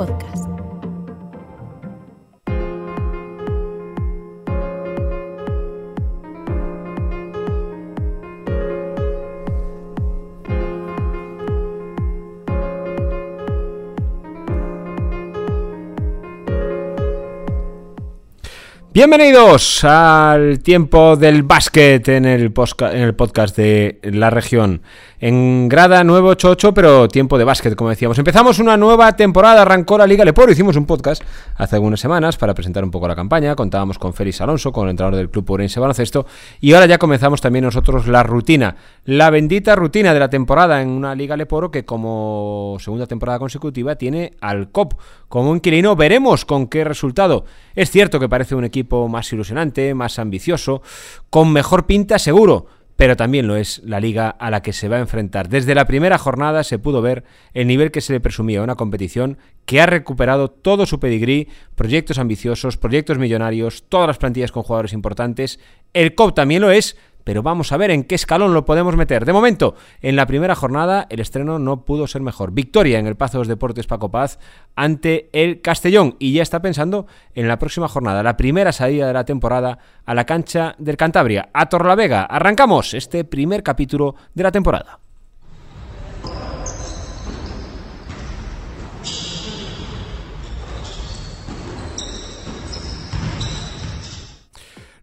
podcast. 0.00 0.50
Bienvenidos 18.92 19.84
al 19.84 20.60
tiempo 20.60 21.16
del 21.16 21.42
básquet 21.42 22.08
en 22.08 22.24
el, 22.24 22.52
podcast 22.52 23.56
de 23.56 23.98
la 24.02 24.30
región. 24.30 24.82
En 25.22 25.68
grada 25.68 26.02
988, 26.02 26.72
pero 26.72 27.06
tiempo 27.06 27.36
de 27.36 27.44
básquet, 27.44 27.76
como 27.76 27.90
decíamos. 27.90 28.18
Empezamos 28.18 28.58
una 28.58 28.78
nueva 28.78 29.14
temporada, 29.16 29.60
arrancó 29.60 29.98
la 29.98 30.06
Liga 30.06 30.24
Leporo. 30.24 30.50
Hicimos 30.50 30.76
un 30.76 30.86
podcast 30.86 31.22
hace 31.56 31.76
algunas 31.76 32.00
semanas 32.00 32.38
para 32.38 32.54
presentar 32.54 32.82
un 32.84 32.90
poco 32.90 33.06
la 33.06 33.14
campaña. 33.14 33.54
Contábamos 33.54 33.98
con 33.98 34.14
Félix 34.14 34.40
Alonso, 34.40 34.72
con 34.72 34.86
el 34.86 34.92
entrenador 34.92 35.18
del 35.18 35.28
Club 35.28 35.50
Orense 35.50 35.78
Baloncesto. 35.78 36.24
Y 36.62 36.72
ahora 36.72 36.86
ya 36.86 36.96
comenzamos 36.96 37.42
también 37.42 37.66
nosotros 37.66 38.06
la 38.06 38.22
rutina, 38.22 38.76
la 39.04 39.28
bendita 39.28 39.76
rutina 39.76 40.14
de 40.14 40.20
la 40.20 40.30
temporada 40.30 40.80
en 40.80 40.88
una 40.88 41.14
Liga 41.14 41.36
Leporo 41.36 41.70
que, 41.70 41.84
como 41.84 42.78
segunda 42.80 43.06
temporada 43.06 43.38
consecutiva, 43.38 43.96
tiene 43.96 44.32
al 44.40 44.70
COP 44.70 44.94
como 45.28 45.54
inquilino. 45.54 45.96
Veremos 45.96 46.46
con 46.46 46.66
qué 46.66 46.82
resultado. 46.82 47.44
Es 47.74 47.90
cierto 47.90 48.20
que 48.20 48.30
parece 48.30 48.54
un 48.54 48.64
equipo 48.64 49.06
más 49.06 49.30
ilusionante, 49.34 49.92
más 49.92 50.18
ambicioso, 50.18 50.80
con 51.28 51.52
mejor 51.52 51.84
pinta 51.84 52.18
seguro, 52.18 52.68
pero 53.00 53.16
también 53.16 53.46
lo 53.46 53.56
es 53.56 53.80
la 53.86 53.98
liga 53.98 54.28
a 54.28 54.50
la 54.50 54.60
que 54.60 54.74
se 54.74 54.86
va 54.86 54.96
a 54.96 55.00
enfrentar. 55.00 55.48
Desde 55.48 55.74
la 55.74 55.86
primera 55.86 56.18
jornada 56.18 56.62
se 56.64 56.78
pudo 56.78 57.00
ver 57.00 57.24
el 57.54 57.66
nivel 57.66 57.92
que 57.92 58.02
se 58.02 58.12
le 58.12 58.20
presumía, 58.20 58.60
una 58.62 58.74
competición 58.74 59.38
que 59.64 59.80
ha 59.80 59.86
recuperado 59.86 60.50
todo 60.50 60.84
su 60.84 61.00
pedigrí, 61.00 61.48
proyectos 61.76 62.18
ambiciosos, 62.18 62.76
proyectos 62.76 63.16
millonarios, 63.16 63.84
todas 63.88 64.06
las 64.06 64.18
plantillas 64.18 64.52
con 64.52 64.64
jugadores 64.64 64.92
importantes. 64.92 65.60
El 65.94 66.14
COP 66.14 66.34
también 66.34 66.60
lo 66.60 66.70
es, 66.70 66.98
pero 67.30 67.44
vamos 67.44 67.70
a 67.70 67.76
ver 67.76 67.92
en 67.92 68.02
qué 68.02 68.16
escalón 68.16 68.54
lo 68.54 68.64
podemos 68.64 68.96
meter. 68.96 69.24
De 69.24 69.32
momento, 69.32 69.76
en 70.02 70.16
la 70.16 70.26
primera 70.26 70.56
jornada, 70.56 71.06
el 71.10 71.20
estreno 71.20 71.60
no 71.60 71.84
pudo 71.84 72.08
ser 72.08 72.22
mejor. 72.22 72.50
Victoria 72.50 72.98
en 72.98 73.06
el 73.06 73.14
Pazo 73.14 73.38
de 73.38 73.42
los 73.42 73.46
Deportes 73.46 73.86
Paco 73.86 74.10
Paz 74.10 74.40
ante 74.74 75.30
el 75.32 75.60
Castellón 75.60 76.16
y 76.18 76.32
ya 76.32 76.42
está 76.42 76.60
pensando 76.60 77.06
en 77.36 77.46
la 77.46 77.60
próxima 77.60 77.86
jornada, 77.86 78.24
la 78.24 78.36
primera 78.36 78.72
salida 78.72 79.06
de 79.06 79.12
la 79.12 79.24
temporada 79.24 79.78
a 80.04 80.14
la 80.16 80.26
cancha 80.26 80.74
del 80.78 80.96
Cantabria, 80.96 81.50
a 81.52 81.68
Torlavega. 81.68 82.24
Arrancamos 82.24 82.94
este 82.94 83.22
primer 83.22 83.62
capítulo 83.62 84.16
de 84.34 84.42
la 84.42 84.50
temporada. 84.50 84.98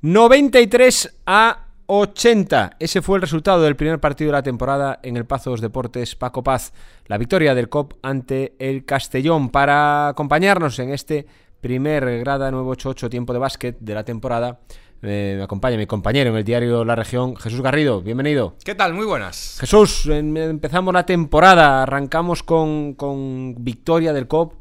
...93 0.04 1.10
a 1.26 1.67
80. 1.88 2.76
Ese 2.80 3.02
fue 3.02 3.16
el 3.18 3.22
resultado 3.22 3.62
del 3.62 3.76
primer 3.76 4.00
partido 4.00 4.30
de 4.30 4.34
la 4.38 4.44
temporada 4.44 5.00
en 5.04 5.18
el 5.18 5.26
Pazo 5.26 5.50
de 5.50 5.54
los 5.56 5.62
Deportes 5.62 6.16
Paco 6.16 6.44
Paz. 6.44 6.74
La 7.08 7.18
victoria 7.18 7.56
del 7.56 7.70
COP 7.70 7.94
ante 8.04 8.56
el 8.60 8.86
Castellón. 8.86 9.50
Para 9.50 10.10
acompañarnos 10.10 10.78
en 10.80 10.92
este 10.92 11.26
primer 11.62 12.20
grada 12.20 12.52
988 12.52 13.10
tiempo 13.10 13.34
de 13.34 13.40
básquet 13.40 13.78
de 13.80 13.94
la 13.96 14.04
temporada, 14.04 14.60
eh, 15.02 15.36
me 15.38 15.44
acompaña 15.44 15.78
mi 15.78 15.88
compañero 15.88 16.30
en 16.32 16.36
el 16.36 16.44
diario 16.44 16.84
La 16.84 16.96
Región, 16.96 17.36
Jesús 17.38 17.62
Garrido. 17.62 18.02
Bienvenido. 18.02 18.56
¿Qué 18.66 18.76
tal? 18.76 18.94
Muy 18.94 19.06
buenas. 19.06 19.58
Jesús, 19.60 20.06
em- 20.08 20.36
empezamos 20.38 20.94
la 20.94 21.06
temporada, 21.06 21.84
arrancamos 21.84 22.44
con, 22.44 22.96
con 22.96 23.56
victoria 23.64 24.12
del 24.12 24.28
COP. 24.28 24.54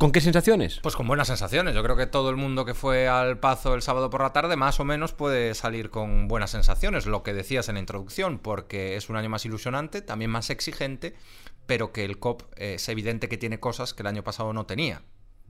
¿Con 0.00 0.12
qué 0.12 0.22
sensaciones? 0.22 0.80
Pues 0.82 0.96
con 0.96 1.06
buenas 1.06 1.26
sensaciones. 1.26 1.74
Yo 1.74 1.82
creo 1.82 1.94
que 1.94 2.06
todo 2.06 2.30
el 2.30 2.36
mundo 2.36 2.64
que 2.64 2.72
fue 2.72 3.06
al 3.06 3.38
Pazo 3.38 3.74
el 3.74 3.82
sábado 3.82 4.08
por 4.08 4.22
la 4.22 4.32
tarde 4.32 4.56
más 4.56 4.80
o 4.80 4.84
menos 4.86 5.12
puede 5.12 5.52
salir 5.52 5.90
con 5.90 6.26
buenas 6.26 6.52
sensaciones, 6.52 7.04
lo 7.04 7.22
que 7.22 7.34
decías 7.34 7.68
en 7.68 7.74
la 7.74 7.80
introducción, 7.80 8.38
porque 8.38 8.96
es 8.96 9.10
un 9.10 9.16
año 9.16 9.28
más 9.28 9.44
ilusionante, 9.44 10.00
también 10.00 10.30
más 10.30 10.48
exigente, 10.48 11.16
pero 11.66 11.92
que 11.92 12.06
el 12.06 12.18
COP 12.18 12.44
eh, 12.56 12.76
es 12.76 12.88
evidente 12.88 13.28
que 13.28 13.36
tiene 13.36 13.60
cosas 13.60 13.92
que 13.92 14.02
el 14.02 14.06
año 14.06 14.24
pasado 14.24 14.54
no 14.54 14.64
tenía. 14.64 15.02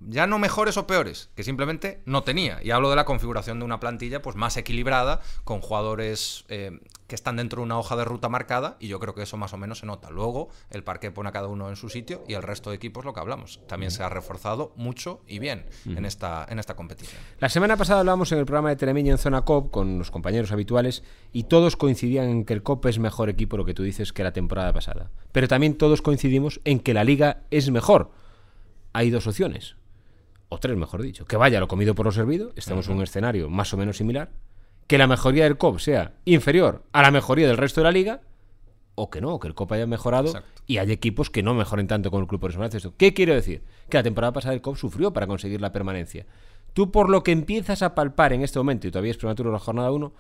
Ya 0.07 0.27
no 0.27 0.39
mejores 0.39 0.77
o 0.77 0.87
peores, 0.87 1.31
que 1.35 1.43
simplemente 1.43 2.03
no 2.07 2.23
tenía. 2.23 2.63
Y 2.63 2.71
hablo 2.71 2.91
de 2.91 2.97
la 2.97 3.05
configuración 3.05 3.59
de 3.59 3.65
una 3.65 3.81
plantilla 3.81 4.23
pues 4.23 4.37
más 4.37 4.57
equilibrada, 4.57 5.21
con 5.45 5.61
jugadores 5.61 6.45
eh, 6.49 6.81
que 7.07 7.15
están 7.15 7.37
dentro 7.37 7.61
de 7.61 7.65
una 7.65 7.79
hoja 7.79 7.97
de 7.97 8.05
ruta 8.05 8.29
marcada, 8.29 8.77
y 8.81 8.89
yo 8.89 9.01
creo 9.01 9.15
que 9.15 9.23
eso 9.23 9.37
más 9.37 9.53
o 9.53 9.57
menos 9.57 9.81
se 9.81 9.87
nota. 9.87 10.11
Luego, 10.11 10.49
el 10.71 10.85
parque 10.85 11.11
pone 11.11 11.29
a 11.29 11.33
cada 11.33 11.49
uno 11.49 11.69
en 11.69 11.77
su 11.77 11.89
sitio 11.89 12.25
y 12.29 12.35
el 12.35 12.43
resto 12.43 12.71
de 12.71 12.77
equipos 12.77 13.05
lo 13.05 13.13
que 13.13 13.21
hablamos. 13.21 13.61
También 13.67 13.91
se 13.91 14.03
ha 14.03 14.09
reforzado 14.09 14.73
mucho 14.77 15.21
y 15.27 15.39
bien 15.39 15.67
en, 15.85 16.05
esta, 16.05 16.47
en 16.49 16.59
esta 16.59 16.77
competición. 16.77 17.21
La 17.39 17.49
semana 17.49 17.77
pasada 17.77 18.01
hablábamos 18.01 18.31
en 18.33 18.39
el 18.39 18.47
programa 18.47 18.71
de 18.71 18.77
Telemiño 18.77 19.13
en 19.13 19.19
Zona 19.19 19.43
COP 19.43 19.71
con 19.71 19.99
los 19.99 20.11
compañeros 20.11 20.53
habituales 20.53 21.03
y 21.33 21.45
todos 21.45 21.77
coincidían 21.77 22.29
en 22.29 22.45
que 22.45 22.53
el 22.53 22.63
COP 22.63 22.87
es 22.87 22.99
mejor 22.99 23.29
equipo, 23.29 23.57
lo 23.57 23.65
que 23.65 23.75
tú 23.75 23.83
dices, 23.83 24.13
que 24.13 24.25
la 24.25 24.33
temporada 24.33 24.73
pasada. 24.73 25.11
Pero 25.33 25.49
también 25.49 25.77
todos 25.77 26.03
coincidimos 26.03 26.61
en 26.65 26.81
que 26.81 26.95
la 26.95 27.05
liga 27.05 27.43
es 27.51 27.71
mejor. 27.71 28.13
Hay 28.93 29.11
dos 29.11 29.27
opciones, 29.27 29.77
o 30.51 30.59
tres 30.59 30.77
mejor 30.77 31.01
dicho. 31.01 31.25
Que 31.25 31.37
vaya 31.37 31.61
lo 31.61 31.69
comido 31.69 31.95
por 31.95 32.05
lo 32.05 32.13
servido, 32.13 32.53
estamos 32.57 32.87
en 32.89 32.97
un 32.97 33.03
escenario 33.03 33.49
más 33.49 33.73
o 33.73 33.79
menos 33.79 33.97
similar. 33.97 34.31
Que 34.87 34.99
la 34.99 35.07
mejoría 35.07 35.45
del 35.45 35.57
COP 35.57 35.79
sea 35.79 36.13
inferior 36.27 36.83
a 36.93 37.01
la 37.01 37.11
mejoría 37.11 37.47
del 37.47 37.57
resto 37.57 37.81
de 37.81 37.85
la 37.85 37.93
liga, 37.93 38.21
o 38.97 39.09
que 39.09 39.21
no, 39.21 39.39
que 39.39 39.49
el 39.49 39.55
COP 39.55 39.73
haya 39.73 39.87
mejorado 39.87 40.27
Exacto. 40.27 40.63
y 40.67 40.79
hay 40.79 40.93
equipos 40.93 41.31
que 41.31 41.43
no 41.43 41.55
mejoren 41.55 41.87
tanto 41.87 42.11
con 42.11 42.21
el 42.21 42.27
club 42.27 42.41
por 42.41 42.51
eso. 42.51 42.95
¿Qué 42.99 43.15
quiero 43.15 43.33
decir? 43.33 43.63
Que 43.89 43.97
la 43.97 44.03
temporada 44.03 44.33
pasada 44.33 44.53
el 44.53 44.61
COP 44.61 44.77
sufrió 44.77 45.13
para 45.13 45.27
conseguir 45.27 45.61
la 45.61 45.73
permanencia. 45.73 46.27
Tú, 46.73 46.91
por 46.91 47.09
lo 47.09 47.23
que 47.23 47.33
empiezas 47.33 47.83
a 47.83 47.95
palpar 47.95 48.33
en 48.33 48.43
este 48.43 48.59
momento, 48.59 48.89
y 48.89 48.91
todavía 48.91 49.13
es 49.13 49.17
prematuro 49.17 49.51
la 49.53 49.59
jornada 49.59 49.91
1, 49.93 50.13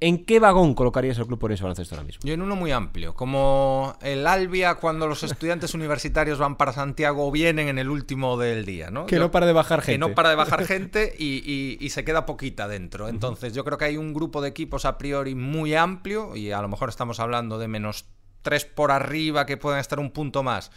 ¿en 0.00 0.24
qué 0.24 0.40
vagón 0.40 0.74
colocarías 0.74 1.18
al 1.18 1.26
club 1.26 1.38
por 1.38 1.52
ese 1.52 1.62
baloncesto 1.62 1.94
ahora 1.94 2.06
mismo? 2.06 2.20
Yo 2.24 2.32
en 2.34 2.40
uno 2.42 2.56
muy 2.56 2.72
amplio, 2.72 3.14
como 3.14 3.96
el 4.00 4.26
Albia 4.26 4.76
cuando 4.76 5.06
los 5.06 5.22
estudiantes 5.22 5.74
universitarios 5.74 6.38
van 6.38 6.56
para 6.56 6.72
Santiago 6.72 7.26
o 7.28 7.30
vienen 7.30 7.68
en 7.68 7.78
el 7.78 7.90
último 7.90 8.36
del 8.38 8.64
día, 8.64 8.90
¿no? 8.90 9.06
Que 9.06 9.16
Yo- 9.16 9.22
no 9.22 9.30
para 9.30 9.46
de 9.46 9.52
bajar 9.52 9.80
Que 9.80 9.92
gente. 9.92 9.98
no 10.08 10.14
para 10.14 10.30
de 10.30 10.36
bajar 10.36 10.64
gente 10.66 11.14
y, 11.18 11.42
y- 11.44 11.76
y 11.84 11.90
se 11.90 12.04
queda 12.04 12.24
poquita 12.26 12.66
dentro. 12.66 13.08
Entonces 13.08 13.52
yo 13.52 13.64
creo 13.64 13.76
que 13.78 13.84
hay 13.84 13.96
un 13.96 14.14
grupo 14.14 14.40
de 14.40 14.48
equipos 14.48 14.84
a 14.84 14.96
priori 14.98 15.34
muy 15.34 15.74
amplio 15.74 16.34
y 16.34 16.50
a 16.52 16.62
lo 16.62 16.68
mejor 16.68 16.88
estamos 16.88 17.20
hablando 17.20 17.58
de 17.58 17.68
menos 17.68 18.06
tres 18.42 18.64
por 18.64 18.90
arriba 18.90 19.44
que 19.44 19.56
puedan 19.58 19.80
estar 19.80 20.00
un 20.00 20.10
punto 20.12 20.42
más 20.42 20.70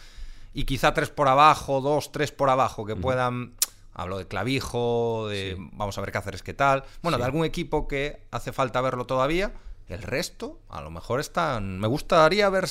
y 0.53 0.65
quizá 0.65 0.93
tres 0.93 1.09
por 1.09 1.27
abajo, 1.29 1.79
dos, 1.81 2.11
tres 2.11 2.31
por 2.31 2.49
abajo 2.49 2.85
que 2.85 2.95
puedan... 2.95 3.53
Hablo 3.93 4.17
de 4.17 4.27
clavijo, 4.27 5.27
de 5.29 5.55
vamos 5.73 5.97
a 5.97 6.01
ver 6.01 6.11
Cáceres 6.11 6.43
qué 6.43 6.53
tal. 6.53 6.83
Bueno, 7.01 7.17
de 7.17 7.23
algún 7.23 7.45
equipo 7.45 7.87
que 7.87 8.21
hace 8.31 8.51
falta 8.51 8.81
verlo 8.81 9.05
todavía. 9.05 9.53
El 9.89 10.01
resto, 10.01 10.59
a 10.69 10.81
lo 10.81 10.89
mejor 10.89 11.19
están. 11.19 11.79
Me 11.79 11.87
gustaría 11.87 12.49
ver 12.49 12.65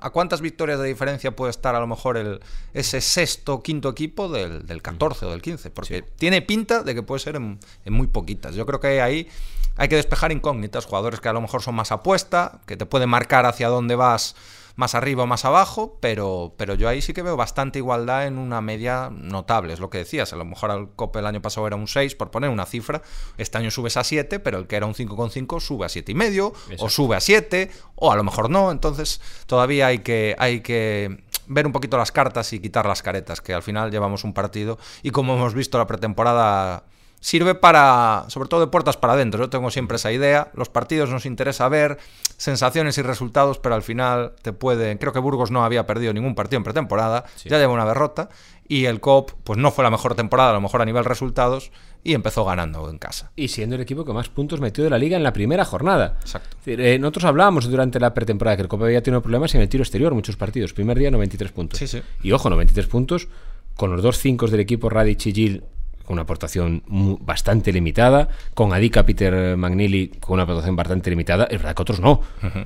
a 0.00 0.10
cuántas 0.10 0.40
victorias 0.40 0.80
de 0.80 0.88
diferencia 0.88 1.34
puede 1.34 1.50
estar 1.50 1.74
a 1.74 1.80
lo 1.80 1.86
mejor 1.86 2.16
el, 2.16 2.40
ese 2.74 3.00
sexto, 3.00 3.62
quinto 3.62 3.88
equipo 3.88 4.28
del, 4.28 4.66
del 4.66 4.82
14 4.82 5.26
o 5.26 5.30
del 5.30 5.40
15. 5.40 5.70
Porque 5.70 6.02
tiene 6.02 6.42
pinta 6.42 6.82
de 6.82 6.94
que 6.94 7.02
puede 7.02 7.20
ser 7.20 7.36
en, 7.36 7.60
en 7.84 7.92
muy 7.92 8.08
poquitas. 8.08 8.54
Yo 8.56 8.66
creo 8.66 8.80
que 8.80 9.00
ahí 9.00 9.28
hay 9.76 9.88
que 9.88 9.96
despejar 9.96 10.32
incógnitas. 10.32 10.84
Jugadores 10.84 11.20
que 11.20 11.28
a 11.28 11.32
lo 11.32 11.40
mejor 11.40 11.62
son 11.62 11.76
más 11.76 11.92
apuesta, 11.92 12.60
que 12.66 12.76
te 12.76 12.84
pueden 12.84 13.08
marcar 13.08 13.46
hacia 13.46 13.68
dónde 13.68 13.94
vas 13.94 14.34
más 14.80 14.94
arriba 14.94 15.22
o 15.24 15.26
más 15.26 15.44
abajo, 15.44 15.98
pero, 16.00 16.54
pero 16.56 16.74
yo 16.74 16.88
ahí 16.88 17.02
sí 17.02 17.12
que 17.12 17.22
veo 17.22 17.36
bastante 17.36 17.78
igualdad 17.78 18.26
en 18.26 18.38
una 18.38 18.60
media 18.60 19.10
notable, 19.12 19.74
es 19.74 19.78
lo 19.78 19.90
que 19.90 19.98
decías, 19.98 20.32
a 20.32 20.36
lo 20.36 20.44
mejor 20.44 20.70
el 20.70 20.88
COPE 20.88 21.20
el 21.20 21.26
año 21.26 21.42
pasado 21.42 21.66
era 21.66 21.76
un 21.76 21.86
6, 21.86 22.14
por 22.16 22.30
poner 22.30 22.50
una 22.50 22.66
cifra, 22.66 23.02
este 23.36 23.58
año 23.58 23.70
subes 23.70 23.96
a 23.98 24.04
7, 24.04 24.40
pero 24.40 24.58
el 24.58 24.66
que 24.66 24.76
era 24.76 24.86
un 24.86 24.94
5,5 24.94 25.60
sube 25.60 25.84
a 25.84 25.88
7,5, 25.88 26.08
y 26.08 26.14
medio, 26.14 26.52
o 26.78 26.88
sube 26.88 27.14
a 27.14 27.20
7, 27.20 27.70
o 27.94 28.10
a 28.10 28.16
lo 28.16 28.24
mejor 28.24 28.48
no, 28.48 28.72
entonces 28.72 29.20
todavía 29.46 29.86
hay 29.86 29.98
que, 29.98 30.34
hay 30.38 30.60
que 30.60 31.22
ver 31.46 31.66
un 31.66 31.72
poquito 31.72 31.98
las 31.98 32.10
cartas 32.10 32.52
y 32.54 32.60
quitar 32.60 32.86
las 32.86 33.02
caretas, 33.02 33.42
que 33.42 33.52
al 33.52 33.62
final 33.62 33.90
llevamos 33.90 34.24
un 34.24 34.32
partido, 34.32 34.78
y 35.02 35.10
como 35.10 35.34
hemos 35.34 35.52
visto 35.52 35.76
la 35.76 35.86
pretemporada 35.86 36.84
sirve 37.20 37.54
para, 37.54 38.24
sobre 38.28 38.48
todo 38.48 38.60
de 38.60 38.66
puertas 38.66 38.96
para 38.96 39.12
adentro. 39.12 39.44
Yo 39.44 39.50
tengo 39.50 39.70
siempre 39.70 39.96
esa 39.96 40.10
idea. 40.10 40.50
Los 40.54 40.68
partidos 40.68 41.10
nos 41.10 41.26
interesa 41.26 41.68
ver 41.68 41.98
sensaciones 42.36 42.98
y 42.98 43.02
resultados, 43.02 43.58
pero 43.58 43.74
al 43.74 43.82
final 43.82 44.32
te 44.42 44.52
pueden. 44.52 44.98
Creo 44.98 45.12
que 45.12 45.18
Burgos 45.18 45.50
no 45.50 45.62
había 45.62 45.86
perdido 45.86 46.12
ningún 46.12 46.34
partido 46.34 46.56
en 46.56 46.64
pretemporada, 46.64 47.24
ya 47.44 47.58
lleva 47.58 47.72
una 47.72 47.86
derrota. 47.86 48.30
Y 48.66 48.84
el 48.84 49.00
COP, 49.00 49.32
pues 49.42 49.58
no 49.58 49.72
fue 49.72 49.82
la 49.82 49.90
mejor 49.90 50.14
temporada, 50.14 50.50
a 50.50 50.52
lo 50.52 50.60
mejor 50.60 50.80
a 50.80 50.84
nivel 50.84 51.04
resultados, 51.04 51.72
y 52.04 52.14
empezó 52.14 52.44
ganando 52.44 52.88
en 52.88 52.98
casa. 52.98 53.32
Y 53.34 53.48
siendo 53.48 53.74
el 53.74 53.82
equipo 53.82 54.04
que 54.04 54.12
más 54.12 54.28
puntos 54.28 54.60
metió 54.60 54.84
de 54.84 54.90
la 54.90 54.96
liga 54.96 55.16
en 55.16 55.24
la 55.24 55.32
primera 55.32 55.64
jornada. 55.64 56.18
Exacto. 56.20 56.56
Es 56.60 56.64
decir, 56.64 56.80
eh, 56.80 56.96
nosotros 57.00 57.24
hablábamos 57.24 57.68
durante 57.68 57.98
la 57.98 58.14
pretemporada 58.14 58.56
que 58.56 58.62
el 58.62 58.68
Copa 58.68 58.84
había 58.84 59.02
tenido 59.02 59.22
problemas 59.22 59.56
en 59.56 59.62
el 59.62 59.68
tiro 59.68 59.82
exterior, 59.82 60.14
muchos 60.14 60.36
partidos. 60.36 60.72
Primer 60.72 60.96
día, 60.96 61.10
93 61.10 61.50
puntos. 61.50 61.80
Sí, 61.80 61.88
sí. 61.88 62.00
Y 62.22 62.30
ojo, 62.30 62.48
93 62.48 62.86
puntos 62.86 63.28
con 63.76 63.90
los 63.90 64.02
dos 64.02 64.18
cinco 64.18 64.46
del 64.46 64.60
equipo 64.60 64.88
Radic 64.88 65.26
y 65.26 65.32
Gil 65.32 65.64
con 66.10 66.14
una 66.14 66.22
aportación 66.22 66.82
bastante 67.20 67.72
limitada, 67.72 68.30
con 68.54 68.72
Adika 68.72 69.06
Peter 69.06 69.56
Magnili 69.56 70.08
con 70.18 70.34
una 70.34 70.42
aportación 70.42 70.74
bastante 70.74 71.08
limitada. 71.08 71.44
Es 71.44 71.58
verdad 71.58 71.76
que 71.76 71.82
otros 71.82 72.00
no. 72.00 72.20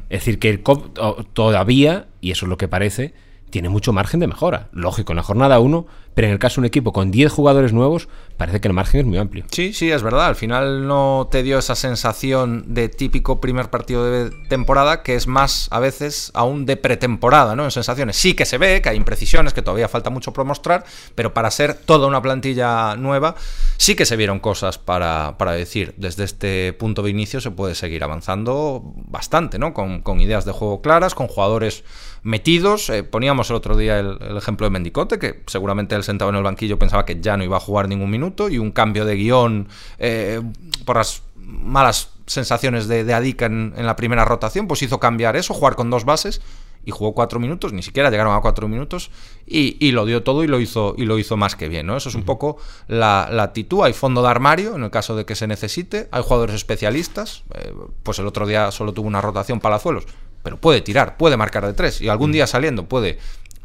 Es 0.08 0.20
decir, 0.20 0.38
que 0.38 0.49
el 0.49 0.62
COP 0.62 0.94
to- 0.94 1.26
todavía, 1.35 2.06
y 2.23 2.31
eso 2.31 2.46
es 2.46 2.49
lo 2.49 2.56
que 2.56 2.69
parece, 2.69 3.12
tiene 3.54 3.68
mucho 3.68 3.92
margen 3.92 4.18
de 4.18 4.26
mejora. 4.26 4.66
Lógico, 4.72 5.12
en 5.12 5.18
la 5.18 5.22
jornada 5.22 5.60
1, 5.60 5.86
pero 6.14 6.26
en 6.26 6.32
el 6.32 6.40
caso 6.40 6.56
de 6.56 6.62
un 6.62 6.64
equipo 6.64 6.92
con 6.92 7.12
10 7.12 7.30
jugadores 7.30 7.72
nuevos, 7.72 8.08
parece 8.36 8.60
que 8.60 8.66
el 8.66 8.74
margen 8.74 9.02
es 9.02 9.06
muy 9.06 9.16
amplio. 9.16 9.44
Sí, 9.48 9.72
sí, 9.72 9.92
es 9.92 10.02
verdad. 10.02 10.26
Al 10.26 10.34
final 10.34 10.88
no 10.88 11.28
te 11.30 11.44
dio 11.44 11.60
esa 11.60 11.76
sensación 11.76 12.74
de 12.74 12.88
típico 12.88 13.40
primer 13.40 13.70
partido 13.70 14.10
de 14.10 14.30
temporada, 14.48 15.04
que 15.04 15.14
es 15.14 15.28
más 15.28 15.68
a 15.70 15.78
veces 15.78 16.32
aún 16.34 16.66
de 16.66 16.76
pretemporada, 16.76 17.54
¿no? 17.54 17.64
En 17.64 17.70
sensaciones. 17.70 18.16
Sí 18.16 18.34
que 18.34 18.44
se 18.44 18.58
ve, 18.58 18.82
que 18.82 18.88
hay 18.88 18.96
imprecisiones, 18.96 19.52
que 19.54 19.62
todavía 19.62 19.86
falta 19.86 20.10
mucho 20.10 20.32
por 20.32 20.44
mostrar, 20.44 20.84
pero 21.14 21.32
para 21.32 21.48
ser 21.52 21.74
toda 21.74 22.08
una 22.08 22.20
plantilla 22.20 22.96
nueva, 22.96 23.36
sí 23.76 23.94
que 23.94 24.04
se 24.04 24.16
vieron 24.16 24.40
cosas 24.40 24.78
para, 24.78 25.38
para 25.38 25.52
decir, 25.52 25.94
desde 25.96 26.24
este 26.24 26.72
punto 26.72 27.02
de 27.02 27.10
inicio 27.10 27.40
se 27.40 27.52
puede 27.52 27.76
seguir 27.76 28.02
avanzando 28.02 28.82
bastante, 28.96 29.60
¿no? 29.60 29.72
Con, 29.74 30.02
ideas 30.20 30.44
de 30.44 30.52
juego 30.52 30.80
claras, 30.80 31.14
con 31.14 31.28
jugadores 31.28 31.84
metidos. 32.22 32.88
Eh, 32.88 33.02
poníamos 33.02 33.44
el 33.50 33.56
otro 33.56 33.76
día 33.76 33.99
el, 33.99 34.37
ejemplo 34.37 34.67
de 34.67 34.70
Mendicote, 34.70 35.19
que 35.19 35.43
seguramente 35.46 35.94
él 35.94 36.05
sentado 36.05 36.31
en 36.31 36.37
el 36.37 36.43
banquillo 36.43 36.79
pensaba 36.79 37.05
que 37.05 37.20
ya 37.20 37.37
no 37.37 37.44
iba 37.44 37.56
a 37.56 37.61
jugar 37.61 37.88
ningún 37.88 38.11
minuto, 38.11 38.49
y 38.49 38.58
un 38.58 38.70
cambio 38.70 39.05
de 39.05 39.17
guion 39.17 39.69
eh, 39.99 40.43
por 40.85 40.96
las 40.96 41.23
malas 41.37 42.11
sensaciones 42.26 42.88
de, 42.88 43.05
de 43.05 43.14
Adica 43.14 43.46
en, 43.46 43.75
la 43.76 43.96
primera 43.96 44.25
rotación, 44.25 44.67
pues 44.67 44.82
hizo 44.82 44.99
cambiar 45.00 45.37
eso, 45.37 45.55
jugar 45.55 45.76
con 45.76 45.91
dos 45.91 46.05
bases. 46.05 46.41
Y 46.87 46.91
jugó 46.91 47.14
cuatro 47.14 47.41
minutos, 47.41 47.73
ni 47.73 47.82
siquiera 47.82 48.11
llegaron 48.11 48.37
a 48.37 48.43
cuatro 48.43 48.69
minutos, 48.69 49.11
y, 49.47 49.90
lo 49.93 50.05
dio 50.05 50.23
todo 50.23 50.44
y 50.44 50.47
lo 50.47 50.61
hizo, 50.61 50.94
y 50.99 51.06
lo 51.06 51.19
hizo 51.19 51.35
más 51.38 51.56
que 51.56 51.67
bien. 51.67 51.87
¿no? 51.87 51.97
Eso 51.97 52.11
es 52.11 52.14
un 52.14 52.25
poco 52.25 52.58
la, 52.88 53.23
actitud. 53.43 53.82
Hay 53.85 53.94
fondo 53.94 54.20
de 54.20 54.29
armario 54.29 54.76
en 54.76 54.85
el 54.85 54.90
caso 54.90 55.17
de 55.17 55.25
que 55.25 55.35
se 55.35 55.47
necesite. 55.47 56.08
Hay 56.11 56.23
jugadores 56.23 56.55
especialistas. 56.55 57.43
Eh, 57.55 57.73
pues 58.02 58.19
el 58.19 58.26
otro 58.26 58.47
día 58.47 58.70
solo 58.70 58.93
tuvo 58.93 59.08
una 59.08 59.23
rotación 59.23 59.61
Palazuelos 59.61 60.05
pero 60.44 60.58
puede 60.58 60.82
tirar, 60.82 61.17
puede 61.17 61.37
marcar 61.37 61.67
de 61.67 61.73
tres 61.73 62.00
y 62.00 62.08
algún 62.08 62.31
día 62.31 62.46
saliendo 62.46 62.87
puede 62.87 63.19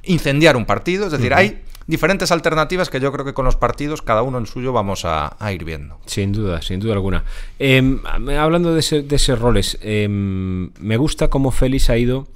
incendiar 0.04 0.58
un 0.58 0.66
partido. 0.66 1.06
Es 1.06 1.12
decir, 1.12 1.34
hay 1.34 1.62
diferentes 1.86 2.32
alternativas 2.32 2.90
que 2.90 3.02
yo 3.02 3.12
creo 3.12 3.26
que 3.26 3.34
con 3.34 3.44
los 3.46 3.58
partidos, 3.58 4.02
cada 4.02 4.24
uno 4.24 4.38
en 4.38 4.48
suyo, 4.48 4.72
vamos 4.72 5.04
a, 5.04 5.36
ir 5.52 5.66
viendo. 5.66 6.00
Sin 6.06 6.32
duda, 6.32 6.62
sin 6.62 6.80
duda 6.80 6.94
alguna. 6.94 7.26
Em, 7.60 8.00
hablando 8.06 8.74
de, 8.74 8.80
ese, 8.80 9.04
de 9.04 9.16
esos 9.18 9.38
roles, 9.38 9.78
em, 9.82 10.72
me 10.80 10.96
gusta 10.96 11.28
cómo 11.28 11.52
Félix 11.52 11.90
ha 11.90 11.98
ido 11.98 12.28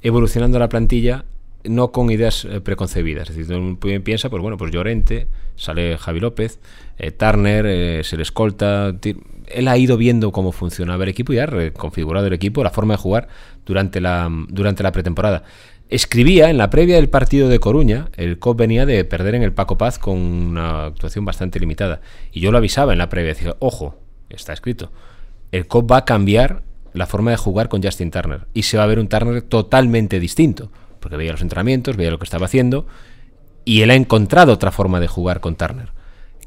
evolucionando 0.00 0.58
la 0.58 0.70
plantilla 0.70 1.26
no 1.64 1.92
con 1.92 2.10
ideas 2.10 2.44
eh, 2.44 2.60
preconcebidas. 2.60 3.30
Es 3.30 3.36
decir, 3.36 3.54
uno 3.56 3.78
piensa, 3.78 4.30
pues 4.30 4.42
bueno, 4.42 4.56
pues 4.56 4.72
Llorente, 4.72 5.28
sale 5.56 5.98
Javi 5.98 6.20
López, 6.20 6.60
eh, 6.98 7.10
Turner, 7.10 7.66
eh, 7.66 8.04
se 8.04 8.16
le 8.16 8.22
escolta. 8.22 8.94
Él 9.46 9.68
ha 9.68 9.76
ido 9.76 9.96
viendo 9.96 10.32
cómo 10.32 10.52
funcionaba 10.52 11.02
el 11.04 11.10
equipo 11.10 11.32
y 11.32 11.38
ha 11.38 11.46
reconfigurado 11.46 12.26
el 12.26 12.32
equipo, 12.32 12.62
la 12.62 12.70
forma 12.70 12.94
de 12.94 12.98
jugar 12.98 13.28
durante 13.66 14.00
la, 14.00 14.28
durante 14.48 14.82
la 14.82 14.92
pretemporada. 14.92 15.42
Escribía 15.88 16.50
en 16.50 16.56
la 16.56 16.70
previa 16.70 16.96
del 16.96 17.08
partido 17.08 17.48
de 17.48 17.58
Coruña, 17.58 18.10
el 18.16 18.38
COP 18.38 18.58
venía 18.58 18.86
de 18.86 19.04
perder 19.04 19.34
en 19.34 19.42
el 19.42 19.52
Paco 19.52 19.76
Paz 19.76 19.98
con 19.98 20.18
una 20.18 20.86
actuación 20.86 21.24
bastante 21.24 21.58
limitada. 21.58 22.00
Y 22.30 22.38
yo 22.38 22.52
lo 22.52 22.58
avisaba 22.58 22.92
en 22.92 22.98
la 22.98 23.08
previa, 23.08 23.34
decía, 23.34 23.56
ojo, 23.58 23.98
está 24.28 24.52
escrito, 24.52 24.92
el 25.50 25.66
COP 25.66 25.90
va 25.90 25.96
a 25.98 26.04
cambiar 26.04 26.62
la 26.92 27.06
forma 27.06 27.32
de 27.32 27.36
jugar 27.36 27.68
con 27.68 27.82
Justin 27.82 28.12
Turner 28.12 28.46
y 28.54 28.62
se 28.62 28.76
va 28.76 28.84
a 28.84 28.86
ver 28.86 29.00
un 29.00 29.08
Turner 29.08 29.42
totalmente 29.42 30.20
distinto 30.20 30.70
porque 31.00 31.16
veía 31.16 31.32
los 31.32 31.42
entrenamientos, 31.42 31.96
veía 31.96 32.10
lo 32.10 32.18
que 32.18 32.24
estaba 32.24 32.46
haciendo, 32.46 32.86
y 33.64 33.82
él 33.82 33.90
ha 33.90 33.94
encontrado 33.94 34.52
otra 34.52 34.70
forma 34.70 35.00
de 35.00 35.08
jugar 35.08 35.40
con 35.40 35.56
Turner, 35.56 35.88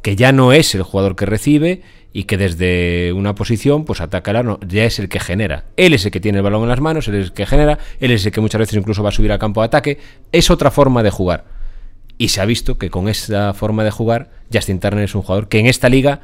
que 0.01 0.15
ya 0.15 0.31
no 0.31 0.53
es 0.53 0.73
el 0.75 0.83
jugador 0.83 1.15
que 1.15 1.25
recibe 1.25 1.81
y 2.11 2.25
que 2.25 2.37
desde 2.37 3.13
una 3.13 3.35
posición 3.35 3.85
pues 3.85 4.01
ataca 4.01 4.31
el 4.31 4.57
ya 4.67 4.85
es 4.85 4.99
el 4.99 5.09
que 5.09 5.19
genera. 5.19 5.65
Él 5.77 5.93
es 5.93 6.05
el 6.05 6.11
que 6.11 6.19
tiene 6.19 6.39
el 6.39 6.43
balón 6.43 6.63
en 6.63 6.69
las 6.69 6.81
manos, 6.81 7.07
él 7.07 7.15
es 7.15 7.25
el 7.27 7.33
que 7.33 7.45
genera, 7.45 7.79
él 7.99 8.11
es 8.11 8.25
el 8.25 8.31
que 8.31 8.41
muchas 8.41 8.59
veces 8.59 8.77
incluso 8.77 9.03
va 9.03 9.09
a 9.09 9.13
subir 9.13 9.31
al 9.31 9.39
campo 9.39 9.61
de 9.61 9.65
ataque, 9.65 9.99
es 10.31 10.51
otra 10.51 10.71
forma 10.71 11.01
de 11.03 11.09
jugar. 11.09 11.45
Y 12.17 12.29
se 12.29 12.41
ha 12.41 12.45
visto 12.45 12.77
que 12.77 12.89
con 12.89 13.09
esa 13.09 13.53
forma 13.53 13.83
de 13.83 13.91
jugar, 13.91 14.29
Justin 14.53 14.79
Turner 14.79 15.05
es 15.05 15.15
un 15.15 15.23
jugador 15.23 15.47
que 15.47 15.59
en 15.59 15.65
esta 15.65 15.89
liga, 15.89 16.21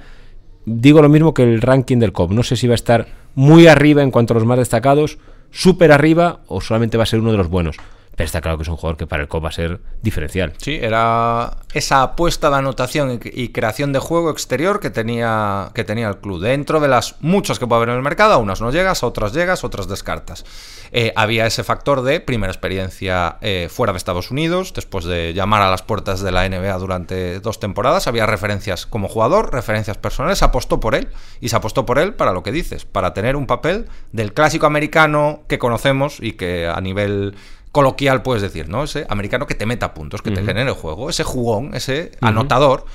digo 0.66 1.02
lo 1.02 1.10
mismo 1.10 1.34
que 1.34 1.44
el 1.44 1.62
ranking 1.62 1.98
del 1.98 2.12
COP, 2.12 2.32
no 2.32 2.44
sé 2.44 2.56
si 2.56 2.68
va 2.68 2.74
a 2.74 2.75
estar 2.75 3.08
muy 3.34 3.68
arriba 3.68 4.04
en 4.04 4.12
cuanto 4.12 4.34
a 4.34 4.36
los 4.36 4.46
más 4.46 4.60
destacados, 4.60 5.18
súper 5.50 5.92
arriba 5.92 6.42
o 6.48 6.62
solamente 6.62 6.98
va 6.98 7.04
a 7.04 7.08
ser 7.08 7.20
uno 7.20 7.32
de 7.32 7.38
los 7.38 7.48
buenos 7.48 7.78
pero 8.19 8.25
está 8.25 8.42
claro 8.42 8.57
que 8.57 8.63
es 8.63 8.68
un 8.68 8.75
jugador 8.75 8.98
que 8.98 9.07
para 9.07 9.24
el 9.24 9.30
COP 9.30 9.45
va 9.45 9.48
a 9.48 9.54
ser 9.54 9.80
diferencial. 10.01 10.51
Sí, 10.57 10.77
era 10.81 11.56
esa 11.74 12.01
apuesta 12.01 12.50
de 12.50 12.57
anotación 12.57 13.18
y 13.24 13.48
creación 13.54 13.94
de 13.94 14.00
juego 14.00 14.30
exterior 14.30 14.81
que 14.81 14.89
tenía, 14.89 15.71
que 15.74 15.86
tenía 15.86 16.10
el 16.10 16.18
club. 16.18 16.42
Dentro 16.42 16.81
de 16.81 16.89
las 16.89 17.16
muchas 17.21 17.60
que 17.60 17.66
puede 17.66 17.77
haber 17.77 17.89
en 17.92 17.95
el 17.95 18.01
mercado, 18.01 18.33
a 18.33 18.38
unas 18.38 18.60
no 18.60 18.71
llegas, 18.71 19.04
a 19.04 19.07
otras 19.07 19.31
llegas, 19.31 19.63
a 19.63 19.68
otras 19.68 19.88
descartas. 19.88 20.44
Eh, 20.92 21.13
había 21.16 21.45
ese 21.45 21.63
factor 21.63 22.01
de 22.01 22.19
primera 22.19 22.51
experiencia 22.51 23.38
eh, 23.39 23.69
fuera 23.71 23.94
de 23.94 23.98
Estados 23.98 24.31
Unidos, 24.31 24.74
después 24.74 25.06
de 25.06 25.33
llamar 25.33 25.62
a 25.62 25.72
las 25.72 25.83
puertas 25.83 26.19
de 26.19 26.33
la 26.33 26.50
NBA 26.50 26.77
durante 26.77 27.39
dos 27.39 27.62
temporadas. 27.62 28.07
Había 28.07 28.25
referencias 28.25 28.86
como 28.86 29.07
jugador, 29.07 29.54
referencias 29.54 29.98
personales, 29.98 30.39
se 30.39 30.45
apostó 30.45 30.81
por 30.81 30.94
él. 30.94 31.07
Y 31.39 31.48
se 31.48 31.56
apostó 31.56 31.86
por 31.86 32.00
él 32.00 32.15
para 32.15 32.33
lo 32.33 32.44
que 32.44 32.51
dices, 32.51 32.83
para 32.83 33.13
tener 33.13 33.38
un 33.38 33.48
papel 33.48 33.86
del 34.12 34.33
clásico 34.33 34.65
americano 34.65 35.44
que 35.48 35.57
conocemos 35.57 36.18
y 36.19 36.33
que 36.33 36.68
a 36.68 36.81
nivel 36.81 37.36
coloquial 37.71 38.21
puedes 38.24 38.42
decir, 38.42 38.69
¿no? 38.69 38.83
Ese 38.83 39.06
americano 39.10 39.48
que 39.48 39.56
te 39.56 39.66
meta 39.66 39.94
puntos, 39.94 40.21
que 40.21 40.31
te 40.31 40.44
genere 40.44 40.71
juego, 40.71 41.10
ese 41.10 41.24
jugón, 41.24 41.75
ese 41.75 42.12
anotador. 42.21 42.86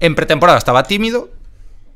En 0.00 0.14
pretemporada 0.14 0.58
estaba 0.58 0.84
tímido, 0.84 1.30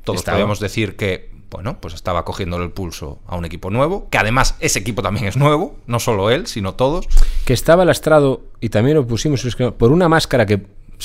todos 0.04 0.22
podíamos 0.22 0.58
decir 0.58 0.96
que, 0.96 1.30
bueno, 1.50 1.78
pues 1.80 1.94
estaba 1.94 2.24
cogiéndole 2.24 2.64
el 2.64 2.70
pulso 2.70 3.20
a 3.26 3.36
un 3.36 3.44
equipo 3.44 3.70
nuevo, 3.70 4.08
que 4.10 4.18
además 4.18 4.56
ese 4.60 4.78
equipo 4.78 5.02
también 5.02 5.26
es 5.26 5.36
nuevo, 5.36 5.76
no 5.86 6.00
solo 6.00 6.30
él, 6.30 6.46
sino 6.46 6.74
todos. 6.74 7.06
Que 7.44 7.52
estaba 7.52 7.84
lastrado, 7.84 8.42
y 8.60 8.70
también 8.70 8.96
lo 8.96 9.06
pusimos 9.06 9.46
por 9.78 9.92
una 9.92 10.08
máscara 10.08 10.46
que 10.46 10.58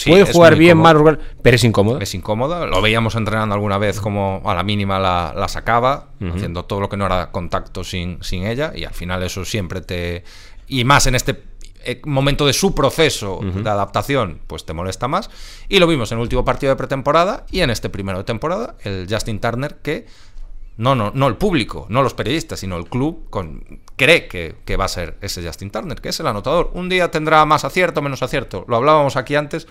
puede 0.06 0.32
jugar 0.32 0.56
bien, 0.56 0.78
mal, 0.78 1.20
pero 1.42 1.56
es 1.56 1.64
incómoda. 1.64 2.02
Es 2.02 2.14
incómoda. 2.16 2.66
Lo 2.66 2.82
veíamos 2.82 3.16
entrenando 3.16 3.56
alguna 3.56 3.78
vez 3.78 4.00
como 4.00 4.42
a 4.46 4.56
la 4.56 4.64
mínima 4.64 5.00
la, 5.00 5.48
sacaba, 5.48 6.08
haciendo 6.34 6.66
todo 6.66 6.80
lo 6.80 6.90
que 6.90 6.98
no 6.98 7.06
era 7.06 7.32
contacto 7.32 7.84
sin, 7.84 8.24
sin 8.24 8.46
ella, 8.46 8.72
y 8.76 8.86
al 8.86 8.94
final 8.94 9.24
eso 9.24 9.46
siempre 9.46 9.82
te 9.82 10.24
y 10.68 10.84
más 10.84 11.08
en 11.08 11.16
este 11.16 11.44
eh, 11.84 12.02
momento 12.06 12.46
de 12.46 12.54
su 12.54 12.76
proceso 12.76 13.40
de 13.42 13.70
adaptación, 13.70 14.42
pues 14.48 14.66
te 14.66 14.74
molesta 14.74 15.08
más. 15.08 15.30
Y 15.70 15.80
lo 15.80 15.88
vimos 15.88 16.12
en 16.12 16.18
el 16.18 16.24
último 16.24 16.44
partido 16.44 16.72
de 16.72 16.76
pretemporada 16.76 17.46
y 17.50 17.62
en 17.62 17.70
este 17.70 17.90
primero 17.90 18.18
de 18.18 18.24
temporada, 18.24 18.76
el 18.84 19.08
Justin 19.10 19.40
Turner, 19.40 19.78
que 19.82 20.06
no, 20.76 20.96
no, 20.96 21.12
no 21.14 21.28
el 21.28 21.38
público, 21.38 21.88
no 21.90 22.04
los 22.04 22.14
periodistas, 22.14 22.60
sino 22.60 22.78
el 22.78 22.86
club 22.86 23.30
con, 23.30 23.82
cree 23.96 24.28
que, 24.28 24.56
que, 24.66 24.76
va 24.76 24.86
a 24.86 24.90
ser 24.90 25.18
ese 25.22 25.46
Justin 25.46 25.72
Turner, 25.72 26.00
que 26.02 26.10
es 26.10 26.20
el 26.20 26.28
anotador. 26.28 26.72
Un 26.74 26.90
día 26.90 27.10
tendrá 27.10 27.46
más 27.46 27.64
acierto, 27.64 28.02
menos 28.02 28.22
acierto. 28.22 28.66
Lo 28.68 28.76
hablábamos 28.76 29.16
aquí 29.16 29.36
antes 29.36 29.68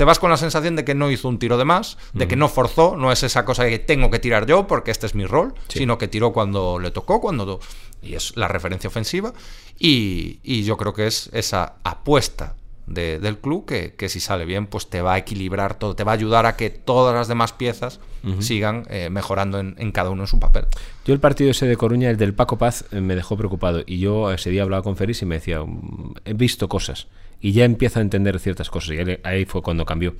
te 0.00 0.04
vas 0.06 0.18
con 0.18 0.30
la 0.30 0.38
sensación 0.38 0.76
de 0.76 0.84
que 0.86 0.94
no 0.94 1.10
hizo 1.10 1.28
un 1.28 1.38
tiro 1.38 1.58
de 1.58 1.66
más, 1.66 1.98
de 2.14 2.26
que 2.26 2.34
no 2.34 2.48
forzó, 2.48 2.96
no 2.96 3.12
es 3.12 3.22
esa 3.22 3.44
cosa 3.44 3.64
de 3.64 3.70
que 3.70 3.78
tengo 3.78 4.10
que 4.10 4.18
tirar 4.18 4.46
yo 4.46 4.66
porque 4.66 4.90
este 4.90 5.04
es 5.04 5.14
mi 5.14 5.26
rol, 5.26 5.52
sino 5.68 5.98
que 5.98 6.08
tiró 6.08 6.32
cuando 6.32 6.78
le 6.78 6.90
tocó, 6.90 7.20
cuando 7.20 7.60
y 8.02 8.14
es 8.14 8.36
la 8.36 8.48
referencia 8.48 8.88
ofensiva, 8.88 9.32
y, 9.78 10.62
yo 10.62 10.76
creo 10.76 10.92
que 10.92 11.06
es 11.06 11.30
esa 11.32 11.74
apuesta 11.84 12.54
del 12.86 13.38
club 13.38 13.66
que, 13.66 14.08
si 14.08 14.18
sale 14.18 14.44
bien 14.44 14.66
pues 14.66 14.90
te 14.90 15.00
va 15.00 15.14
a 15.14 15.18
equilibrar 15.18 15.78
todo, 15.78 15.94
te 15.94 16.02
va 16.02 16.10
a 16.10 16.14
ayudar 16.16 16.46
a 16.46 16.56
que 16.56 16.70
todas 16.70 17.14
las 17.14 17.28
demás 17.28 17.52
piezas 17.52 18.00
sigan 18.40 18.84
eh, 18.90 19.10
mejorando 19.10 19.60
en, 19.60 19.92
cada 19.92 20.10
uno 20.10 20.24
en 20.24 20.26
su 20.26 20.40
papel. 20.40 20.66
Yo 21.06 21.14
el 21.14 21.20
partido 21.20 21.52
ese 21.52 21.66
de 21.66 21.76
Coruña, 21.76 22.10
el 22.10 22.16
del 22.16 22.34
Paco 22.34 22.58
Paz, 22.58 22.84
eh, 22.90 23.00
me 23.00 23.14
dejó 23.14 23.36
preocupado 23.36 23.82
y 23.86 23.98
yo 24.00 24.32
ese 24.32 24.50
día 24.50 24.62
hablaba 24.62 24.82
con 24.82 24.96
Feris 24.96 25.22
y 25.22 25.26
me 25.26 25.36
decía, 25.36 25.62
mm, 25.62 26.14
he 26.24 26.34
visto 26.34 26.68
cosas 26.68 27.06
y 27.40 27.52
ya 27.52 27.64
empieza 27.64 28.00
a 28.00 28.02
entender 28.02 28.38
ciertas 28.38 28.70
cosas. 28.70 28.96
Y 28.96 29.18
ahí 29.22 29.44
fue 29.44 29.62
cuando 29.62 29.84
cambió. 29.84 30.14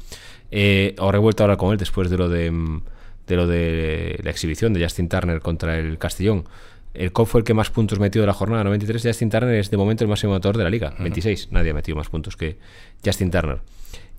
Eh, 0.51 0.95
ahora 0.99 1.19
he 1.19 1.21
vuelto 1.21 1.43
a 1.43 1.45
hablar 1.45 1.59
con 1.59 1.73
él 1.73 1.79
después 1.79 2.09
de 2.09 2.17
lo 2.17 2.29
de, 2.29 2.51
mm, 2.51 2.83
de 3.27 3.37
lo 3.37 3.47
de 3.47 4.21
la 4.23 4.31
exhibición 4.31 4.73
de 4.73 4.83
Justin 4.83 5.09
Turner 5.09 5.41
contra 5.41 5.79
el 5.79 5.99
Castellón. 5.99 6.45
El 6.93 7.13
COP 7.13 7.29
fue 7.29 7.41
el 7.41 7.45
que 7.45 7.55
más 7.55 7.71
puntos 7.71 7.99
metió 8.01 8.21
de 8.21 8.27
la 8.27 8.33
jornada 8.33 8.65
93. 8.65 9.03
Justin 9.03 9.31
Turner 9.31 9.55
es 9.55 9.71
de 9.71 9.77
momento 9.77 10.05
el 10.05 10.09
máximo 10.09 10.33
motor 10.33 10.57
de 10.57 10.65
la 10.65 10.71
liga, 10.71 10.95
26. 10.99 11.49
Nadie 11.53 11.71
ha 11.71 11.75
metido 11.75 11.97
más 11.97 12.09
puntos 12.09 12.37
que 12.37 12.59
Justin 13.05 13.31
Turner. 13.31 13.61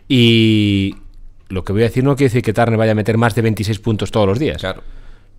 Y 0.07 0.95
lo 1.49 1.63
que 1.63 1.73
voy 1.73 1.81
a 1.81 1.85
decir 1.85 2.03
no 2.03 2.15
quiere 2.15 2.29
decir 2.29 2.41
que 2.41 2.53
Turner 2.53 2.77
vaya 2.77 2.93
a 2.93 2.95
meter 2.95 3.17
más 3.17 3.35
de 3.35 3.41
26 3.41 3.79
puntos 3.79 4.11
todos 4.11 4.27
los 4.27 4.39
días. 4.39 4.57
Claro. 4.57 4.83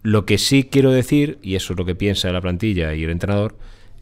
Lo 0.02 0.26
que 0.26 0.36
sí 0.36 0.64
quiero 0.64 0.90
decir, 0.90 1.38
y 1.42 1.54
eso 1.54 1.72
es 1.72 1.78
lo 1.78 1.84
que 1.84 1.94
piensa 1.94 2.30
la 2.32 2.40
plantilla 2.40 2.94
y 2.94 3.04
el 3.04 3.10
entrenador, 3.10 3.56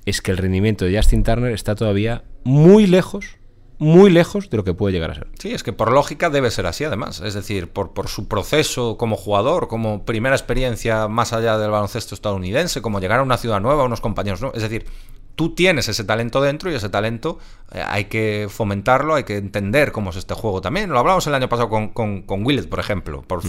es 0.06 0.20
que 0.22 0.30
el 0.30 0.38
rendimiento 0.38 0.84
de 0.84 0.96
Justin 0.96 1.22
Turner 1.22 1.52
está 1.52 1.74
todavía 1.74 2.24
muy 2.42 2.86
lejos 2.86 3.36
muy 3.80 4.10
lejos 4.10 4.50
de 4.50 4.58
lo 4.58 4.62
que 4.62 4.74
puede 4.74 4.92
llegar 4.92 5.10
a 5.10 5.14
ser. 5.14 5.28
Sí, 5.38 5.52
es 5.52 5.62
que 5.62 5.72
por 5.72 5.90
lógica 5.90 6.28
debe 6.28 6.50
ser 6.50 6.66
así 6.66 6.84
además. 6.84 7.20
Es 7.22 7.32
decir, 7.32 7.68
por, 7.68 7.92
por 7.92 8.08
su 8.08 8.28
proceso 8.28 8.98
como 8.98 9.16
jugador, 9.16 9.68
como 9.68 10.04
primera 10.04 10.36
experiencia 10.36 11.08
más 11.08 11.32
allá 11.32 11.56
del 11.56 11.70
baloncesto 11.70 12.14
estadounidense, 12.14 12.82
como 12.82 13.00
llegar 13.00 13.20
a 13.20 13.22
una 13.22 13.38
ciudad 13.38 13.58
nueva, 13.58 13.82
a 13.82 13.86
unos 13.86 14.02
compañeros 14.02 14.42
nuevos. 14.42 14.56
Es 14.58 14.62
decir, 14.62 14.86
tú 15.34 15.54
tienes 15.54 15.88
ese 15.88 16.04
talento 16.04 16.42
dentro 16.42 16.70
y 16.70 16.74
ese 16.74 16.90
talento 16.90 17.38
eh, 17.72 17.82
hay 17.82 18.04
que 18.04 18.48
fomentarlo, 18.50 19.14
hay 19.14 19.24
que 19.24 19.38
entender 19.38 19.92
cómo 19.92 20.10
es 20.10 20.16
este 20.16 20.34
juego 20.34 20.60
también. 20.60 20.90
Lo 20.90 20.98
hablamos 20.98 21.26
el 21.26 21.34
año 21.34 21.48
pasado 21.48 21.70
con, 21.70 21.88
con, 21.88 22.44
Willett, 22.44 22.68
por 22.68 22.80
ejemplo, 22.80 23.22
por 23.22 23.40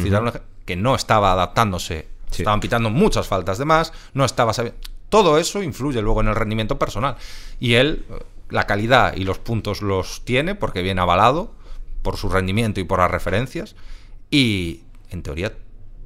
que 0.65 0.75
no 0.77 0.95
estaba 0.95 1.33
adaptándose. 1.33 2.07
Estaban 2.31 2.61
pitando 2.61 2.89
muchas 2.89 3.27
faltas 3.27 3.57
de 3.57 3.65
más, 3.65 3.91
no 4.13 4.23
estaba 4.23 4.53
sabiendo. 4.53 4.79
Todo 5.09 5.37
eso 5.37 5.61
influye 5.61 6.01
luego 6.01 6.21
en 6.21 6.29
el 6.29 6.35
rendimiento 6.35 6.79
personal. 6.79 7.17
Y 7.59 7.73
él 7.73 8.05
la 8.51 8.67
calidad 8.67 9.15
y 9.15 9.23
los 9.23 9.39
puntos 9.39 9.81
los 9.81 10.23
tiene 10.25 10.55
porque 10.55 10.81
viene 10.81 11.01
avalado 11.01 11.53
por 12.01 12.17
su 12.17 12.29
rendimiento 12.29 12.79
y 12.79 12.83
por 12.83 12.99
las 12.99 13.09
referencias. 13.11 13.75
Y 14.29 14.81
en 15.09 15.23
teoría, 15.23 15.53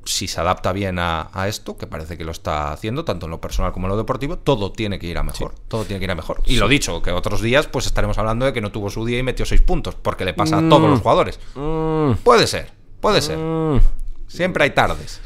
si 0.05 0.27
se 0.27 0.39
adapta 0.39 0.71
bien 0.71 0.97
a, 0.99 1.29
esto, 1.47 1.77
que 1.77 1.87
parece 1.87 2.17
que 2.17 2.23
lo 2.23 2.31
está 2.31 2.71
haciendo, 2.71 3.05
tanto 3.05 3.25
en 3.25 3.31
lo 3.31 3.41
personal 3.41 3.71
como 3.71 3.87
en 3.87 3.91
lo 3.91 3.97
deportivo, 3.97 4.37
todo 4.37 4.71
tiene 4.71 4.99
que 4.99 5.07
ir 5.07 5.17
a 5.17 5.23
mejor. 5.23 5.55
Todo 5.67 5.83
tiene 5.83 5.99
que 5.99 6.05
ir 6.05 6.11
a 6.11 6.15
mejor. 6.15 6.41
Y 6.45 6.57
lo 6.57 6.67
dicho, 6.67 7.01
que 7.01 7.11
otros 7.11 7.41
días, 7.41 7.67
pues 7.67 7.85
estaremos 7.87 8.17
hablando 8.17 8.45
de 8.45 8.53
que 8.53 8.61
no 8.61 8.71
tuvo 8.71 8.89
su 8.89 9.05
día 9.05 9.19
y 9.19 9.23
metió 9.23 9.45
seis 9.45 9.61
puntos, 9.61 9.95
porque 9.95 10.25
le 10.25 10.33
pasa 10.33 10.59
a 10.59 10.69
todos 10.69 10.89
los 10.89 10.99
mm. 10.99 11.01
jugadores. 11.01 11.39
Mm. 11.55 12.11
Puede 12.23 12.47
ser, 12.47 12.71
puede 12.99 13.21
ser. 13.21 13.37
Mm. 13.37 13.81
Siempre 14.27 14.63
hay 14.63 14.71
tardes. 14.71 15.21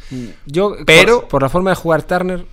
Yo, 0.45 0.75
pero 0.85 1.27
por, 1.27 1.41
la 1.41 1.49
forma 1.49 1.71
de 1.71 1.75
jugar 1.75 2.03
Turner, 2.03 2.45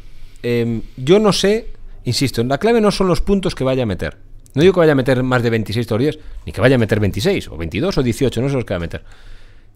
em, 0.43 0.83
yo 0.97 1.19
no 1.19 1.33
sé, 1.33 1.73
insisto, 2.05 2.43
la 2.45 2.59
clave 2.59 2.81
no 2.81 2.91
son 2.91 3.09
los 3.09 3.21
puntos 3.21 3.55
que 3.55 3.65
vaya 3.65 3.83
a 3.83 3.87
meter. 3.87 4.26
No 4.57 4.63
digo 4.63 4.73
que 4.73 4.81
vaya 4.81 4.93
a 4.93 4.95
meter 4.95 5.23
más 5.23 5.43
de 5.43 5.51
26 5.51 5.87
todos 5.87 6.01
los 6.01 6.15
días, 6.15 6.25
ni 6.47 6.53
que 6.53 6.63
vaya 6.63 6.77
a 6.77 6.79
meter 6.79 6.99
26, 6.99 7.49
o 7.49 7.59
22, 7.59 7.99
o 7.99 8.03
18, 8.03 8.41
no 8.41 8.49
sé 8.49 8.55
los 8.55 8.65
que 8.65 8.73
va 8.73 8.77
a 8.77 8.81
meter. 8.81 9.05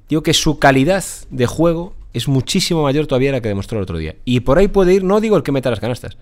Digo 0.09 0.23
que 0.23 0.33
su 0.33 0.59
calidad 0.59 1.05
de 1.29 1.47
juego 1.47 1.95
es 2.15 2.29
muchísimo 2.29 2.83
mayor 2.83 3.07
todavía 3.07 3.31
la 3.31 3.43
que 3.43 3.49
demostró 3.49 3.77
el 3.77 3.83
otro 3.83 3.99
día. 3.99 4.17
Y 4.25 4.41
por 4.41 4.57
ahí 4.57 4.69
puede 4.69 4.95
ir, 4.95 5.05
no 5.05 5.21
digo 5.21 5.37
el 5.37 5.43
que 5.43 5.53
meta 5.53 5.69
las 5.69 5.81
canastas, 5.81 6.17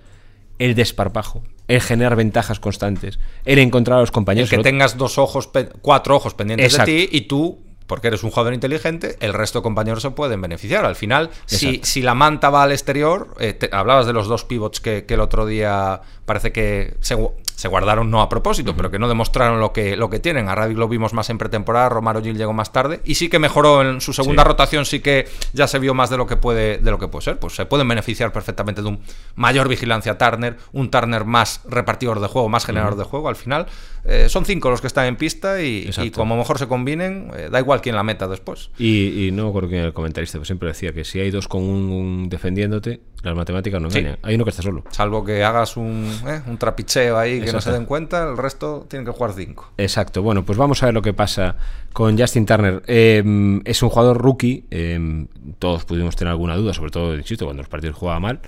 el 0.58 0.74
desparpajo, 0.74 1.44
el 1.68 1.80
generar 1.80 2.16
ventajas 2.16 2.58
constantes, 2.58 3.20
el 3.44 3.60
encontrar 3.60 3.98
a 3.98 4.00
los 4.00 4.10
compañeros. 4.10 4.52
El 4.52 4.58
que 4.58 4.64
tengas 4.64 4.96
dos 4.96 5.18
ojos, 5.18 5.48
cuatro 5.80 6.16
ojos 6.16 6.34
pendientes 6.34 6.76
de 6.76 6.84
ti 6.84 7.08
y 7.12 7.20
tú 7.22 7.60
porque 7.86 8.08
eres 8.08 8.24
un 8.24 8.30
jugador 8.30 8.54
inteligente, 8.54 9.16
el 9.20 9.32
resto 9.32 9.60
de 9.60 9.62
compañeros 9.62 10.02
se 10.02 10.10
pueden 10.10 10.42
beneficiar. 10.42 10.84
Al 10.84 10.96
final, 10.96 11.30
si, 11.46 11.80
si, 11.84 12.02
la 12.02 12.14
manta 12.14 12.50
va 12.50 12.64
al 12.64 12.72
exterior, 12.72 13.34
eh, 13.40 13.56
hablabas 13.72 14.04
de 14.04 14.12
los 14.12 14.28
dos 14.28 14.44
pivots 14.44 14.80
que, 14.80 15.06
que, 15.06 15.14
el 15.14 15.20
otro 15.20 15.46
día 15.46 16.02
parece 16.26 16.52
que 16.52 16.96
se, 17.00 17.16
se 17.58 17.66
guardaron 17.66 18.08
no 18.08 18.22
a 18.22 18.28
propósito, 18.28 18.76
pero 18.76 18.88
que 18.88 19.00
no 19.00 19.08
demostraron 19.08 19.58
lo 19.58 19.72
que, 19.72 19.96
lo 19.96 20.08
que 20.08 20.20
tienen. 20.20 20.48
A 20.48 20.54
Radic 20.54 20.78
lo 20.78 20.86
vimos 20.86 21.12
más 21.12 21.28
en 21.28 21.38
pretemporada, 21.38 21.88
Romaro 21.88 22.22
Gil 22.22 22.38
llegó 22.38 22.52
más 22.52 22.70
tarde 22.70 23.00
y 23.04 23.16
sí 23.16 23.28
que 23.28 23.40
mejoró 23.40 23.82
en 23.82 24.00
su 24.00 24.12
segunda 24.12 24.44
rotación, 24.44 24.86
sí 24.86 25.00
que 25.00 25.26
ya 25.52 25.66
se 25.66 25.80
vio 25.80 25.92
más 25.92 26.08
de 26.08 26.18
lo 26.18 26.28
que 26.28 26.36
puede 26.36 26.78
de 26.78 26.90
lo 26.92 27.00
que 27.00 27.08
puede 27.08 27.24
ser. 27.24 27.40
Pues 27.40 27.56
se 27.56 27.66
pueden 27.66 27.88
beneficiar 27.88 28.32
perfectamente 28.32 28.80
de 28.80 28.86
un 28.86 29.00
mayor 29.34 29.68
vigilancia 29.68 30.16
Turner, 30.16 30.56
un 30.70 30.88
Turner 30.88 31.24
más 31.24 31.62
repartidor 31.68 32.20
de 32.20 32.28
juego, 32.28 32.48
más 32.48 32.64
generador 32.64 32.96
de 32.96 33.02
juego. 33.02 33.28
Al 33.28 33.34
final 33.34 33.66
eh, 34.04 34.28
son 34.28 34.44
cinco 34.44 34.70
los 34.70 34.80
que 34.80 34.86
están 34.86 35.06
en 35.06 35.16
pista 35.16 35.60
y, 35.60 35.90
como 36.14 36.36
mejor 36.36 36.60
se 36.60 36.68
combinen, 36.68 37.32
eh, 37.36 37.48
da 37.50 37.58
igual 37.58 37.80
quién 37.80 37.96
la 37.96 38.04
meta 38.04 38.28
después. 38.28 38.70
Y, 38.78 39.30
no 39.32 39.52
creo 39.52 39.68
que 39.68 39.80
el 39.80 39.92
comentarista 39.92 40.42
siempre 40.44 40.68
decía 40.68 40.92
que 40.92 41.04
si 41.04 41.18
hay 41.18 41.32
dos 41.32 41.48
con 41.48 41.62
un, 41.62 42.28
defendiéndote, 42.28 43.00
las 43.22 43.34
matemáticas 43.34 43.82
no 43.82 43.88
engañan. 43.88 44.18
Hay 44.22 44.36
uno 44.36 44.44
que 44.44 44.50
está 44.50 44.62
solo. 44.62 44.84
Salvo 44.90 45.24
que 45.24 45.42
hagas 45.42 45.76
un, 45.76 46.08
eh, 46.26 46.40
un 46.46 46.56
trapicheo 46.56 47.18
ahí 47.18 47.47
que 47.48 47.56
no 47.56 47.60
se 47.60 47.72
den 47.72 47.84
cuenta, 47.84 48.28
el 48.28 48.36
resto 48.36 48.86
tienen 48.88 49.04
que 49.04 49.12
jugar 49.12 49.32
5. 49.32 49.72
Exacto. 49.76 50.22
Bueno, 50.22 50.44
pues 50.44 50.58
vamos 50.58 50.82
a 50.82 50.86
ver 50.86 50.94
lo 50.94 51.02
que 51.02 51.12
pasa 51.12 51.56
con 51.92 52.18
Justin 52.18 52.46
Turner. 52.46 52.82
Em, 52.86 53.60
es 53.64 53.82
un 53.82 53.88
jugador 53.88 54.18
rookie. 54.18 54.64
Em, 54.70 55.26
todos 55.58 55.84
pudimos 55.84 56.16
tener 56.16 56.30
alguna 56.30 56.56
duda, 56.56 56.72
sobre 56.72 56.90
todo, 56.90 57.16
insisto, 57.16 57.44
cuando 57.44 57.62
los 57.62 57.68
partidos 57.68 57.96
jugaba 57.96 58.20
mal. 58.20 58.40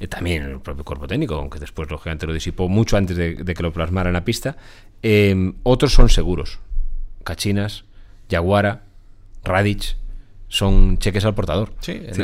Eh, 0.00 0.08
también 0.08 0.42
el 0.42 0.60
propio 0.60 0.84
cuerpo 0.84 1.06
técnico, 1.06 1.34
aunque 1.34 1.58
después 1.58 1.90
lógicamente 1.90 2.26
lo 2.26 2.32
disipó 2.32 2.68
mucho 2.68 2.96
antes 2.96 3.16
de, 3.16 3.36
que 3.36 3.62
lo 3.62 3.72
plasmara 3.72 4.10
en 4.10 4.14
la 4.14 4.24
pista. 4.24 4.56
Em, 5.02 5.54
otros 5.62 5.92
son 5.94 6.08
seguros. 6.08 6.58
Cachinas, 7.24 7.84
Yaguara, 8.28 8.82
Radic, 9.44 9.96
son 10.52 10.98
cheques 10.98 11.24
al 11.24 11.34
portador. 11.34 11.70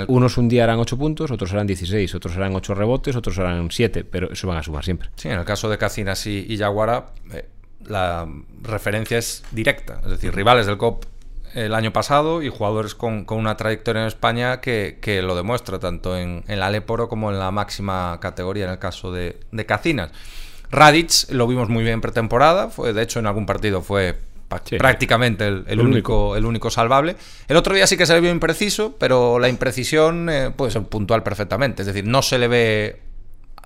Unos 0.06 0.37
un 0.37 0.50
día 0.50 0.64
harán 0.64 0.78
8 0.78 0.99
puntos, 0.99 1.30
otros 1.30 1.50
harán 1.54 1.66
16, 1.66 2.14
otros 2.14 2.37
harán 2.37 2.54
8 2.54 2.75
rebotes, 2.75 3.16
otros 3.16 3.38
harán 3.38 3.70
7, 3.70 4.04
pero 4.04 4.30
eso 4.30 4.47
van 4.47 4.58
a 4.58 4.62
sumar 4.62 4.85
siempre. 4.85 5.08
Sí, 5.16 5.28
en 5.28 5.38
el 5.38 5.47
caso 5.47 5.70
de 5.70 5.78
Cacinas 5.78 6.26
y, 6.26 6.44
y 6.47 6.58
Yaguara, 6.58 7.06
eh, 7.32 7.49
la 7.87 8.28
referencia 8.61 9.16
es 9.16 9.44
directa, 9.50 10.02
es 10.04 10.11
decir, 10.11 10.35
rivales 10.35 10.66
del 10.66 10.76
COP 10.76 11.06
el 11.54 11.73
año 11.73 11.90
pasado 11.94 12.42
y 12.42 12.50
jugadores 12.50 12.94
con, 12.94 13.25
una 13.30 13.56
trayectoria 13.56 14.02
en 14.02 14.08
España 14.08 14.61
que, 14.61 15.23
lo 15.25 15.35
demuestra, 15.35 15.78
tanto 15.78 16.14
en, 16.14 16.44
en, 16.49 16.61
la 16.61 16.68
Leporo 16.68 17.08
como 17.08 17.30
en 17.30 17.38
la 17.38 17.50
máxima 17.50 18.18
categoría, 18.20 18.66
en 18.66 18.73
el 18.73 18.78
caso 18.78 19.11
de, 19.11 19.40
de 19.52 19.64
Cacinas. 19.64 20.11
Radic 20.70 21.30
lo 21.30 21.47
vimos 21.47 21.70
muy 21.70 21.82
bien 21.82 21.94
en 21.94 22.00
pretemporada, 22.02 22.68
fue, 22.68 22.92
de 22.92 23.02
hecho 23.02 23.20
en 23.20 23.26
algún 23.26 23.47
partido 23.47 23.80
fue 23.80 24.18
prácticamente 24.49 25.47
el, 25.47 25.81
único, 25.81 26.37
el 26.37 26.47
único 26.47 26.71
salvable. 26.71 27.17
El 27.47 27.57
otro 27.57 27.75
día 27.75 27.87
sí 27.87 27.97
que 27.97 28.07
se 28.07 28.14
le 28.14 28.21
vio 28.21 28.31
impreciso, 28.31 28.97
pero 28.99 29.38
la 29.38 29.49
imprecisión 29.49 30.28
eh, 30.31 30.50
puede 30.55 30.73
ser 30.73 30.83
puntual 30.85 31.23
perfectamente. 31.23 31.83
Es 31.83 31.87
decir, 31.87 32.07
no 32.07 32.23
se 32.23 32.38
le 32.38 32.49
ve 32.49 33.00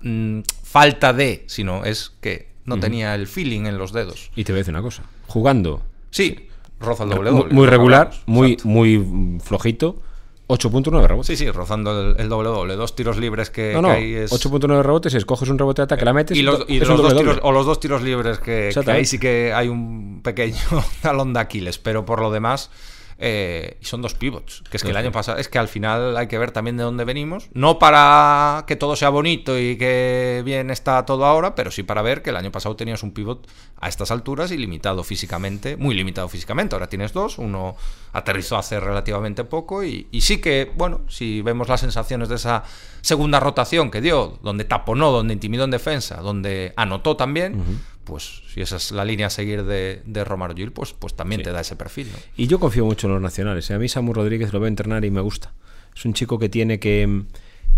mm, 0.02 0.40
falta 0.62 1.12
de, 1.12 1.44
sino 1.46 1.84
es 1.84 2.12
que 2.20 2.50
no 2.64 2.78
tenía 2.78 3.14
el 3.14 3.26
feeling 3.26 3.66
en 3.66 3.78
los 3.78 3.92
dedos. 3.92 4.30
Y 4.36 4.44
te 4.44 4.52
voy 4.52 4.58
a 4.58 4.60
decir 4.60 4.74
una 4.74 4.82
cosa, 4.82 5.02
jugando. 5.26 5.82
Sí, 6.10 6.48
roza 6.80 7.04
el 7.04 7.10
doble, 7.10 7.30
Muy 7.30 7.66
regular, 7.66 8.10
muy, 8.26 8.56
muy 8.64 9.38
flojito 9.42 10.02
8.9 10.48 11.06
rebotes. 11.06 11.26
Sí, 11.26 11.36
sí, 11.36 11.50
rozando 11.50 12.14
el, 12.16 12.28
doble 12.28 12.48
doble. 12.48 12.76
Dos 12.76 12.94
tiros 12.94 13.16
libres 13.16 13.50
que, 13.50 13.72
no, 13.72 13.82
no, 13.82 13.90
hay 13.90 14.14
es... 14.14 14.32
8.9 14.32 14.82
rebotes, 14.82 15.14
escoges 15.14 15.48
un 15.48 15.58
rebote 15.58 15.82
de 15.82 15.84
ataque, 15.84 16.04
la 16.04 16.12
metes 16.12 16.36
y 16.36 16.42
los, 16.42 16.58
dos 16.58 16.66
tiros, 16.66 17.38
o 17.42 17.52
los 17.52 17.64
dos 17.66 17.80
tiros 17.80 18.02
libres 18.02 18.38
que, 18.38 18.70
que 18.84 18.90
ahí 18.90 19.04
sí 19.04 19.18
que 19.18 19.52
hay 19.54 19.68
un 19.68 20.20
pequeño 20.22 20.56
talón 21.02 21.32
de 21.32 21.40
Aquiles, 21.40 21.78
pero 21.78 22.04
por 22.04 22.20
lo 22.20 22.30
demás 22.30 22.70
eh, 23.24 23.76
y 23.80 23.84
son 23.84 24.02
dos 24.02 24.14
pivots. 24.14 24.64
Que 24.68 24.78
es 24.78 24.82
que 24.82 24.90
el 24.90 24.96
año 24.96 25.12
pasado, 25.12 25.38
es 25.38 25.48
que 25.48 25.60
al 25.60 25.68
final 25.68 26.16
hay 26.16 26.26
que 26.26 26.38
ver 26.38 26.50
también 26.50 26.76
de 26.76 26.82
dónde 26.82 27.04
venimos. 27.04 27.48
No 27.54 27.78
para 27.78 28.64
que 28.66 28.74
todo 28.74 28.96
sea 28.96 29.10
bonito 29.10 29.56
y 29.56 29.78
que 29.78 30.42
bien 30.44 30.72
está 30.72 31.06
todo 31.06 31.24
ahora, 31.24 31.54
pero 31.54 31.70
sí 31.70 31.84
para 31.84 32.02
ver 32.02 32.22
que 32.22 32.30
el 32.30 32.36
año 32.36 32.50
pasado 32.50 32.74
tenías 32.74 33.04
un 33.04 33.12
pivot 33.12 33.46
a 33.80 33.88
estas 33.88 34.10
alturas 34.10 34.50
y 34.50 34.56
limitado 34.56 35.04
físicamente, 35.04 35.76
muy 35.76 35.94
limitado 35.94 36.28
físicamente. 36.28 36.74
Ahora 36.74 36.88
tienes 36.88 37.12
dos, 37.12 37.38
uno 37.38 37.76
aterrizó 38.12 38.56
hace 38.56 38.80
relativamente 38.80 39.44
poco 39.44 39.84
y, 39.84 40.08
sí 40.20 40.40
que, 40.40 40.72
bueno, 40.74 41.02
si 41.08 41.42
vemos 41.42 41.68
las 41.68 41.78
sensaciones 41.78 42.28
de 42.28 42.34
esa 42.34 42.64
segunda 43.02 43.38
rotación 43.38 43.92
que 43.92 44.00
dio, 44.00 44.40
donde 44.42 44.64
taponó, 44.64 45.12
donde 45.12 45.34
intimidó 45.34 45.62
en 45.62 45.70
defensa, 45.70 46.16
donde 46.16 46.72
anotó 46.76 47.16
también 47.16 47.80
pues 48.04 48.42
si 48.52 48.60
esa 48.60 48.76
es 48.76 48.90
la 48.92 49.04
línea 49.04 49.28
a 49.28 49.30
seguir 49.30 49.64
de, 49.64 50.02
de 50.04 50.24
Romaro 50.24 50.54
Gil, 50.54 50.72
pues, 50.72 50.92
pues 50.92 51.14
también 51.14 51.42
te 51.42 51.52
da 51.52 51.60
ese 51.60 51.76
perfil. 51.76 52.08
Y 52.36 52.46
yo 52.46 52.58
confío 52.58 52.84
mucho 52.84 53.06
en 53.06 53.14
los 53.14 53.22
nacionales. 53.22 53.70
¿eh? 53.70 53.74
A 53.74 53.78
mí 53.78 53.88
Samu 53.88 54.12
Rodríguez 54.12 54.52
lo 54.52 54.60
veo 54.60 54.68
entrenar 54.68 55.04
y 55.04 55.10
me 55.10 55.20
gusta. 55.20 55.52
Es 55.94 56.04
un 56.04 56.14
chico 56.14 56.38
que 56.38 56.48
tiene 56.48 56.78
que... 56.78 57.24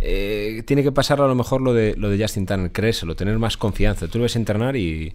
Eh, 0.01 0.65
tiene 0.67 0.83
que 0.83 0.93
pasar 0.93 1.21
a 1.21 1.29
lo 1.29 1.35
mejor 1.35 1.61
lo 1.61 1.73
de, 1.73 1.95
lo 1.97 2.11
de 2.11 2.21
Justin 2.21 2.47
Turner, 2.47 2.73
creérselo, 2.73 3.15
tener 3.15 3.39
más 3.39 3.57
confianza. 3.57 4.09
Tú 4.09 4.19
lo 4.19 4.23
ves 4.23 4.37
entrenar 4.37 4.77
y, 4.77 5.15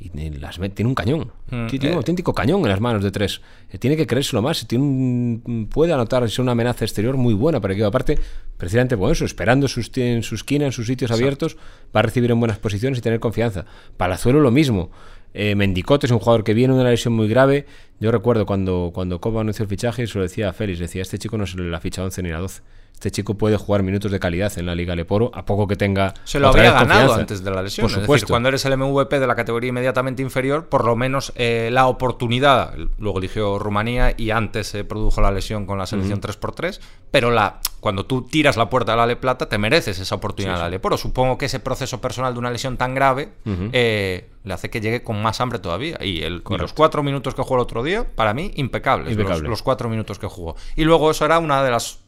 y 0.00 0.10
las, 0.38 0.60
tiene 0.74 0.88
un 0.88 0.94
cañón. 0.94 1.32
Mm, 1.50 1.66
tiene 1.66 1.88
un 1.88 1.94
eh. 1.94 1.96
auténtico 1.96 2.32
cañón 2.32 2.62
en 2.62 2.68
las 2.68 2.80
manos 2.80 3.02
de 3.02 3.10
tres. 3.10 3.40
Eh, 3.70 3.78
tiene 3.78 3.96
que 3.96 4.06
creérselo 4.06 4.42
más. 4.42 4.66
Tiene 4.66 5.40
puede 5.70 5.92
anotar 5.92 6.24
una 6.38 6.52
amenaza 6.52 6.84
exterior 6.84 7.16
muy 7.16 7.34
buena 7.34 7.60
para 7.60 7.74
que 7.74 7.84
aparte, 7.84 8.18
precisamente 8.56 8.96
por 8.96 9.10
eso, 9.10 9.24
esperando 9.24 9.66
sus, 9.66 9.90
en 9.96 10.22
su 10.22 10.36
esquina, 10.36 10.66
en 10.66 10.72
sus 10.72 10.86
sitios 10.86 11.10
abiertos, 11.10 11.56
va 11.94 12.00
a 12.00 12.02
recibir 12.04 12.30
en 12.30 12.38
buenas 12.38 12.58
posiciones 12.58 13.00
y 13.00 13.02
tener 13.02 13.18
confianza. 13.18 13.64
Palazuelo 13.96 14.40
lo 14.40 14.52
mismo. 14.52 14.90
Eh, 15.34 15.54
Mendicote 15.56 16.06
es 16.06 16.12
un 16.12 16.20
jugador 16.20 16.44
que 16.44 16.54
viene 16.54 16.74
de 16.74 16.80
una 16.80 16.90
lesión 16.90 17.14
muy 17.14 17.28
grave. 17.28 17.66
Yo 17.98 18.12
recuerdo 18.12 18.46
cuando, 18.46 18.92
cuando 18.94 19.20
Copa 19.20 19.40
anunció 19.40 19.64
el 19.64 19.68
fichaje, 19.68 20.06
se 20.06 20.16
lo 20.16 20.22
decía 20.22 20.48
a 20.48 20.52
Félix, 20.52 20.78
decía, 20.78 21.02
este 21.02 21.18
chico 21.18 21.36
no 21.36 21.44
es 21.44 21.54
la 21.56 21.80
ficha 21.80 22.04
11 22.04 22.22
ni 22.22 22.30
la 22.30 22.38
12 22.38 22.62
este 22.98 23.12
chico 23.12 23.34
puede 23.34 23.56
jugar 23.56 23.84
minutos 23.84 24.10
de 24.10 24.18
calidad 24.18 24.52
en 24.58 24.66
la 24.66 24.74
Liga 24.74 24.96
Leporo, 24.96 25.30
a 25.32 25.44
poco 25.44 25.68
que 25.68 25.76
tenga. 25.76 26.14
Se 26.24 26.40
lo 26.40 26.48
había 26.48 26.72
ganado 26.72 27.14
antes 27.14 27.44
de 27.44 27.50
la 27.52 27.62
lesión. 27.62 27.84
Por 27.84 27.90
supuesto. 27.92 28.14
Es 28.14 28.20
decir, 28.22 28.28
cuando 28.28 28.48
eres 28.48 28.64
el 28.64 28.76
MVP 28.76 29.20
de 29.20 29.26
la 29.28 29.36
categoría 29.36 29.68
inmediatamente 29.68 30.20
inferior, 30.20 30.66
por 30.66 30.84
lo 30.84 30.96
menos 30.96 31.32
eh, 31.36 31.70
la 31.72 31.86
oportunidad. 31.86 32.74
Luego 32.98 33.20
eligió 33.20 33.60
Rumanía 33.60 34.14
y 34.16 34.32
antes 34.32 34.66
se 34.66 34.82
produjo 34.82 35.20
la 35.20 35.30
lesión 35.30 35.64
con 35.64 35.78
la 35.78 35.86
selección 35.86 36.20
3x3. 36.20 36.80
Pero 37.12 37.30
la, 37.30 37.60
cuando 37.78 38.04
tú 38.04 38.22
tiras 38.22 38.56
la 38.56 38.68
puerta 38.68 38.92
de 38.92 38.98
la 38.98 39.06
Le 39.06 39.14
Plata, 39.14 39.48
te 39.48 39.58
mereces 39.58 40.00
esa 40.00 40.16
oportunidad 40.16 40.54
de 40.54 40.60
la 40.62 40.68
Leporo. 40.68 40.98
Supongo 40.98 41.38
que 41.38 41.46
ese 41.46 41.60
proceso 41.60 42.00
personal 42.00 42.32
de 42.32 42.40
una 42.40 42.50
lesión 42.50 42.76
tan 42.76 42.96
grave 42.96 43.28
eh, 43.72 44.28
le 44.42 44.54
hace 44.54 44.70
que 44.70 44.80
llegue 44.80 45.04
con 45.04 45.22
más 45.22 45.40
hambre 45.40 45.60
todavía. 45.60 45.98
Y, 46.00 46.24
el, 46.24 46.42
los 46.58 46.72
cuatro 46.72 47.04
minutos 47.04 47.36
que 47.36 47.42
jugó 47.42 47.54
el 47.54 47.60
otro 47.60 47.84
día, 47.84 48.04
para 48.12 48.34
mí, 48.34 48.50
impecables. 48.56 49.12
Impecable. 49.12 49.48
los 49.48 49.62
cuatro 49.62 49.88
minutos 49.88 50.18
que 50.18 50.26
jugó. 50.26 50.56
Y 50.74 50.82
luego 50.82 51.12
eso 51.12 51.24
era 51.24 51.38
una 51.38 51.62
de 51.62 51.70
las 51.70 52.00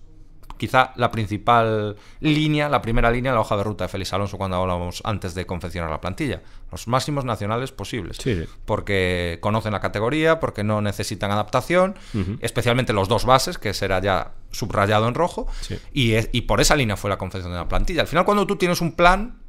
quizá 0.61 0.93
la 0.97 1.11
principal 1.11 1.97
línea, 2.21 2.69
la 2.69 2.83
primera 2.83 3.11
línea, 3.11 3.33
la 3.33 3.41
hoja 3.41 3.57
de 3.57 3.65
ruta 3.65 3.85
de 3.85 3.89
Félix 3.89 4.13
Alonso 4.13 4.37
cuando 4.37 4.59
hablábamos 4.59 5.01
antes 5.05 5.35
de 5.35 5.47
confeccionar 5.47 5.91
la 5.91 6.03
plantilla. 6.03 6.43
Los 6.71 6.87
máximos 6.87 7.25
nacionales 7.25 7.73
posibles. 7.73 8.19
Porque 8.67 9.39
conocen 9.41 9.73
la 9.73 9.81
categoría, 9.81 10.39
porque 10.39 10.63
no 10.63 10.83
necesitan 10.83 11.31
adaptación, 11.31 11.97
especialmente 12.41 12.93
los 12.93 13.09
dos 13.09 13.25
bases, 13.25 13.57
que 13.57 13.73
será 13.73 14.01
ya 14.03 14.35
subrayado 14.51 15.09
en 15.09 15.15
rojo, 15.15 15.47
y, 15.95 16.13
y 16.37 16.43
por 16.43 16.61
esa 16.61 16.77
línea 16.77 16.99
fue 16.99 17.09
la 17.09 17.17
confección 17.17 17.53
de 17.53 17.59
la 17.59 17.67
plantilla. 17.67 18.03
Al 18.03 18.07
final, 18.07 18.27
cuando 18.27 18.47
tú 18.47 18.57
tienes 18.57 18.83
un 18.83 18.93
plan, 18.93 19.41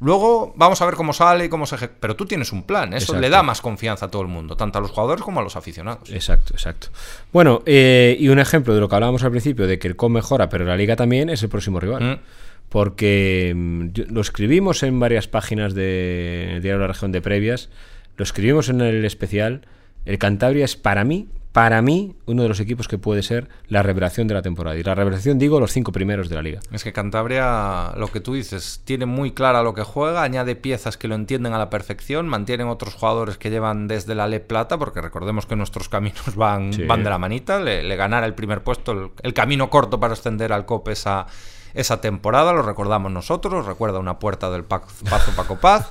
Luego 0.00 0.52
vamos 0.56 0.80
a 0.80 0.86
ver 0.86 0.94
cómo 0.94 1.12
sale 1.12 1.46
y 1.46 1.48
cómo 1.48 1.66
se 1.66 1.88
Pero 1.88 2.14
tú 2.14 2.24
tienes 2.24 2.52
un 2.52 2.62
plan, 2.62 2.92
eso 2.92 3.18
le 3.18 3.28
da 3.30 3.42
más 3.42 3.60
confianza 3.60 4.06
a 4.06 4.10
todo 4.10 4.22
el 4.22 4.28
mundo, 4.28 4.56
tanto 4.56 4.78
a 4.78 4.80
los 4.80 4.92
jugadores 4.92 5.22
como 5.24 5.40
a 5.40 5.42
los 5.42 5.56
aficionados. 5.56 6.10
Exacto, 6.10 6.54
exacto. 6.54 6.88
Bueno, 7.32 7.62
eh, 7.66 8.16
y 8.18 8.28
un 8.28 8.38
ejemplo 8.38 8.74
de 8.74 8.80
lo 8.80 8.88
que 8.88 8.94
hablábamos 8.94 9.24
al 9.24 9.30
principio, 9.30 9.66
de 9.66 9.78
que 9.78 9.88
el 9.88 9.96
COM 9.96 10.12
mejora, 10.12 10.48
pero 10.48 10.64
la 10.64 10.76
liga 10.76 10.94
también, 10.94 11.30
es 11.30 11.42
el 11.42 11.48
próximo 11.48 11.80
rival. 11.80 12.02
Mm. 12.02 12.20
Porque 12.68 13.52
mm, 13.56 13.88
lo 14.10 14.20
escribimos 14.20 14.82
en 14.84 15.00
varias 15.00 15.26
páginas 15.26 15.74
de 15.74 16.60
Diario 16.62 16.74
de 16.74 16.86
la 16.86 16.86
Región 16.86 17.10
de 17.10 17.20
Previas. 17.20 17.68
lo 18.16 18.22
escribimos 18.22 18.68
en 18.68 18.80
el 18.80 19.04
especial, 19.04 19.62
el 20.04 20.18
Cantabria 20.18 20.64
es 20.64 20.76
para 20.76 21.02
mí 21.02 21.28
para 21.52 21.80
mí, 21.82 22.14
uno 22.26 22.42
de 22.42 22.48
los 22.48 22.60
equipos 22.60 22.88
que 22.88 22.98
puede 22.98 23.22
ser 23.22 23.48
la 23.68 23.82
revelación 23.82 24.28
de 24.28 24.34
la 24.34 24.42
temporada. 24.42 24.76
Y 24.76 24.82
la 24.82 24.94
revelación, 24.94 25.38
digo, 25.38 25.58
los 25.60 25.72
cinco 25.72 25.92
primeros 25.92 26.28
de 26.28 26.36
la 26.36 26.42
liga. 26.42 26.60
Es 26.72 26.84
que 26.84 26.92
Cantabria, 26.92 27.92
lo 27.96 28.08
que 28.08 28.20
tú 28.20 28.34
dices, 28.34 28.82
tiene 28.84 29.06
muy 29.06 29.32
clara 29.32 29.62
lo 29.62 29.74
que 29.74 29.82
juega, 29.82 30.22
añade 30.22 30.56
piezas 30.56 30.96
que 30.96 31.08
lo 31.08 31.14
entienden 31.14 31.54
a 31.54 31.58
la 31.58 31.70
perfección, 31.70 32.28
mantienen 32.28 32.68
otros 32.68 32.94
jugadores 32.94 33.38
que 33.38 33.50
llevan 33.50 33.88
desde 33.88 34.14
la 34.14 34.28
Le 34.28 34.40
Plata, 34.40 34.78
porque 34.78 35.00
recordemos 35.00 35.46
que 35.46 35.56
nuestros 35.56 35.88
caminos 35.88 36.36
van, 36.36 36.70
van 36.86 37.02
de 37.02 37.10
la 37.10 37.18
manita. 37.18 37.58
Le, 37.58 37.96
ganara 37.96 38.26
el 38.26 38.34
primer 38.34 38.62
puesto, 38.62 39.12
el, 39.22 39.34
camino 39.34 39.70
corto 39.70 39.98
para 39.98 40.12
ascender 40.12 40.52
al 40.52 40.66
COP 40.66 40.88
esa, 40.88 41.26
esa 41.74 42.00
temporada, 42.00 42.52
lo 42.52 42.62
recordamos 42.62 43.12
nosotros, 43.12 43.66
recuerda 43.66 43.98
una 43.98 44.18
puerta 44.18 44.50
del 44.50 44.64
Pazo 44.64 45.32
Paco 45.36 45.58
Paz. 45.58 45.88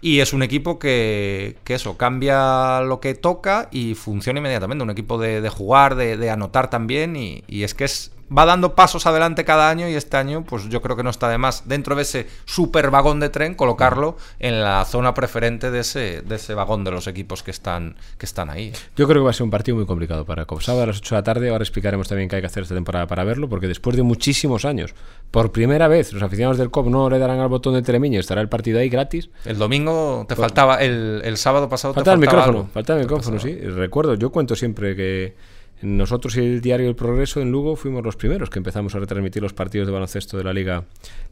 Y 0.00 0.20
es 0.20 0.32
un 0.32 0.42
equipo 0.42 0.78
que, 0.78 1.56
que, 1.64 1.74
eso, 1.74 1.96
cambia 1.96 2.80
lo 2.82 3.00
que 3.00 3.14
toca 3.14 3.68
y 3.72 3.94
funciona 3.94 4.38
inmediatamente. 4.38 4.84
Un 4.84 4.90
equipo 4.90 5.18
de, 5.18 5.40
de 5.40 5.48
jugar, 5.48 5.96
de, 5.96 6.16
de, 6.16 6.30
anotar 6.30 6.68
también. 6.68 7.16
Y, 7.16 7.42
y, 7.48 7.62
es 7.62 7.74
que 7.74 7.84
es 7.84 8.12
va 8.36 8.44
dando 8.44 8.74
pasos 8.74 9.06
adelante 9.06 9.44
cada 9.44 9.70
año 9.70 9.88
y 9.88 9.94
este 9.94 10.16
año 10.16 10.44
pues 10.44 10.68
yo 10.68 10.82
creo 10.82 10.96
que 10.96 11.02
no 11.02 11.10
está 11.10 11.28
de 11.28 11.38
más 11.38 11.68
dentro 11.68 11.94
de 11.94 12.02
ese 12.02 12.26
super 12.44 12.90
vagón 12.90 13.20
de 13.20 13.28
tren 13.28 13.54
colocarlo 13.54 14.16
en 14.38 14.62
la 14.62 14.84
zona 14.84 15.14
preferente 15.14 15.70
de 15.70 15.80
ese, 15.80 16.22
de 16.22 16.36
ese 16.36 16.54
vagón 16.54 16.84
de 16.84 16.90
los 16.90 17.06
equipos 17.06 17.42
que 17.42 17.50
están, 17.50 17.96
que 18.18 18.26
están 18.26 18.50
ahí. 18.50 18.72
Yo 18.96 19.06
creo 19.06 19.22
que 19.22 19.24
va 19.24 19.30
a 19.30 19.34
ser 19.34 19.44
un 19.44 19.50
partido 19.50 19.76
muy 19.76 19.86
complicado 19.86 20.24
para 20.24 20.44
Cop. 20.44 20.60
Sábado 20.60 20.84
a 20.84 20.86
las 20.86 20.98
8 20.98 21.14
de 21.14 21.18
la 21.18 21.24
tarde, 21.24 21.50
ahora 21.50 21.62
explicaremos 21.62 22.08
también 22.08 22.28
qué 22.28 22.36
hay 22.36 22.42
que 22.42 22.46
hacer 22.46 22.62
esta 22.62 22.74
temporada 22.74 23.06
para 23.06 23.24
verlo, 23.24 23.48
porque 23.48 23.68
después 23.68 23.96
de 23.96 24.02
muchísimos 24.02 24.64
años, 24.64 24.94
por 25.30 25.52
primera 25.52 25.88
vez, 25.88 26.12
los 26.12 26.22
aficionados 26.22 26.58
del 26.58 26.70
COP 26.70 26.88
no 26.88 27.08
le 27.10 27.18
darán 27.18 27.40
al 27.40 27.48
botón 27.48 27.74
de 27.74 27.82
Telemiño, 27.82 28.20
estará 28.20 28.40
el 28.40 28.48
partido 28.48 28.78
ahí 28.78 28.88
gratis. 28.88 29.30
El 29.44 29.58
domingo 29.58 30.24
te 30.28 30.36
faltaba, 30.36 30.76
el, 30.76 31.22
el, 31.24 31.36
sábado 31.36 31.68
pasado 31.68 31.94
te 31.94 31.98
faltaba 31.98 32.14
el 32.14 32.20
micrófono, 32.20 32.68
faltaba 32.72 32.98
el 32.98 33.06
micrófono, 33.06 33.38
sí. 33.38 33.54
Recuerdo, 33.54 34.14
yo 34.14 34.30
cuento 34.30 34.56
siempre 34.56 34.96
que 34.96 35.55
nosotros 35.82 36.36
y 36.36 36.40
el 36.40 36.60
diario 36.60 36.88
El 36.88 36.96
Progreso 36.96 37.40
en 37.40 37.50
Lugo 37.50 37.76
fuimos 37.76 38.02
los 38.02 38.16
primeros 38.16 38.48
que 38.48 38.58
empezamos 38.58 38.94
a 38.94 38.98
retransmitir 38.98 39.42
los 39.42 39.52
partidos 39.52 39.86
de 39.86 39.92
baloncesto 39.92 40.38
de 40.38 40.44
la 40.44 40.52
Liga 40.52 40.84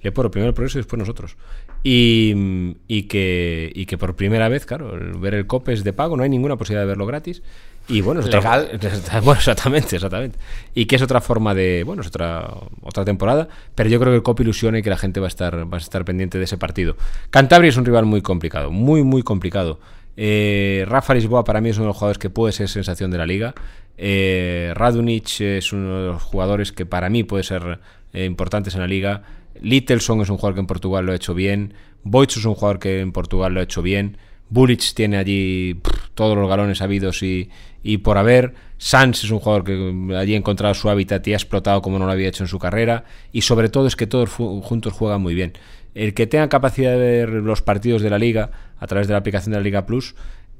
Leporo. 0.02 0.30
Primero 0.30 0.48
el 0.48 0.54
Progreso 0.54 0.78
y 0.78 0.80
después 0.80 0.98
nosotros. 0.98 1.36
Y, 1.82 2.76
y, 2.86 3.04
que, 3.04 3.72
y 3.74 3.86
que 3.86 3.96
por 3.96 4.16
primera 4.16 4.48
vez, 4.48 4.66
claro, 4.66 4.92
ver 5.18 5.34
el 5.34 5.46
COPE 5.46 5.72
es 5.72 5.84
de 5.84 5.92
pago, 5.92 6.16
no 6.16 6.22
hay 6.22 6.30
ninguna 6.30 6.56
posibilidad 6.56 6.82
de 6.82 6.88
verlo 6.88 7.06
gratis. 7.06 7.42
Y 7.88 8.00
bueno, 8.00 8.20
es 8.20 8.26
legal. 8.26 8.70
Otra, 8.74 9.20
bueno, 9.20 9.38
exactamente, 9.38 9.96
exactamente. 9.96 10.38
Y 10.74 10.86
que 10.86 10.96
es 10.96 11.02
otra 11.02 11.20
forma 11.20 11.54
de, 11.54 11.82
bueno, 11.84 12.00
es 12.00 12.08
otra 12.08 12.48
otra 12.82 13.04
temporada, 13.04 13.48
pero 13.74 13.90
yo 13.90 14.00
creo 14.00 14.12
que 14.12 14.16
el 14.16 14.22
COP 14.22 14.40
ilusiona 14.40 14.78
y 14.78 14.82
que 14.82 14.88
la 14.88 14.96
gente 14.96 15.20
va 15.20 15.26
a 15.26 15.28
estar 15.28 15.70
va 15.70 15.76
a 15.76 15.80
estar 15.80 16.04
pendiente 16.04 16.38
de 16.38 16.44
ese 16.44 16.56
partido. 16.56 16.96
Cantabria 17.30 17.68
es 17.68 17.76
un 17.76 17.84
rival 17.84 18.06
muy 18.06 18.22
complicado, 18.22 18.70
muy 18.70 19.02
muy 19.02 19.22
complicado. 19.22 19.80
Eh, 20.16 20.84
Rafa 20.88 21.12
Lisboa 21.12 21.44
para 21.44 21.60
mí 21.60 21.70
es 21.70 21.76
uno 21.76 21.84
de 21.84 21.88
los 21.88 21.96
jugadores 21.96 22.18
que 22.18 22.30
puede 22.30 22.52
ser 22.52 22.68
sensación 22.68 23.10
de 23.10 23.18
la 23.18 23.26
liga. 23.26 23.54
Eh, 23.96 24.72
Radunic 24.74 25.40
es 25.40 25.72
uno 25.72 26.00
de 26.00 26.06
los 26.08 26.22
jugadores 26.22 26.72
que 26.72 26.86
para 26.86 27.08
mí 27.10 27.24
puede 27.24 27.44
ser 27.44 27.80
eh, 28.12 28.24
importantes 28.24 28.74
en 28.74 28.80
la 28.80 28.86
liga. 28.86 29.22
Littleson 29.60 30.20
es 30.20 30.30
un 30.30 30.36
jugador 30.36 30.54
que 30.54 30.60
en 30.60 30.66
Portugal 30.66 31.06
lo 31.06 31.12
ha 31.12 31.16
hecho 31.16 31.34
bien. 31.34 31.74
Boitz 32.02 32.36
es 32.36 32.44
un 32.44 32.54
jugador 32.54 32.78
que 32.78 33.00
en 33.00 33.12
Portugal 33.12 33.54
lo 33.54 33.60
ha 33.60 33.64
hecho 33.64 33.82
bien. 33.82 34.16
Bulic 34.50 34.94
tiene 34.94 35.16
allí 35.16 35.80
todos 36.14 36.36
los 36.36 36.48
galones 36.48 36.80
habidos 36.82 37.22
y, 37.22 37.50
por 37.98 38.18
haber. 38.18 38.54
Sanz 38.78 39.24
es 39.24 39.30
un 39.30 39.38
jugador 39.38 39.64
que 39.64 40.14
allí 40.16 40.34
ha 40.34 40.36
encontrado 40.36 40.74
su 40.74 40.90
hábitat 40.90 41.26
y 41.26 41.32
ha 41.32 41.36
explotado 41.36 41.80
como 41.82 41.98
no 41.98 42.06
lo 42.06 42.12
había 42.12 42.28
hecho 42.28 42.44
en 42.44 42.48
su 42.48 42.58
carrera. 42.58 43.04
Y 43.32 43.40
sobre 43.40 43.68
todo 43.68 43.86
es 43.86 43.96
que 43.96 44.06
todos 44.06 44.30
juntos 44.30 44.92
juegan 44.92 45.22
muy 45.22 45.34
bien. 45.34 45.54
El 45.94 46.12
que 46.12 46.26
tenga 46.26 46.48
capacidad 46.48 46.92
de 46.92 46.98
ver 46.98 47.28
los 47.30 47.62
partidos 47.62 48.02
de 48.02 48.10
la 48.10 48.18
liga 48.18 48.50
a 48.78 48.86
través 48.86 49.06
de 49.06 49.12
la 49.12 49.18
aplicación 49.18 49.52
de 49.52 49.58
la 49.58 49.64
Liga 49.64 49.86
Plus, 49.86 50.14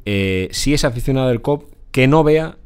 eh, 0.07 0.49
si 0.53 0.75
es 0.75 0.85
aficionado 0.85 1.29
del 1.29 1.43
COP, 1.43 1.73
que 1.91 2.07
no 2.07 2.25
vea 2.25 2.57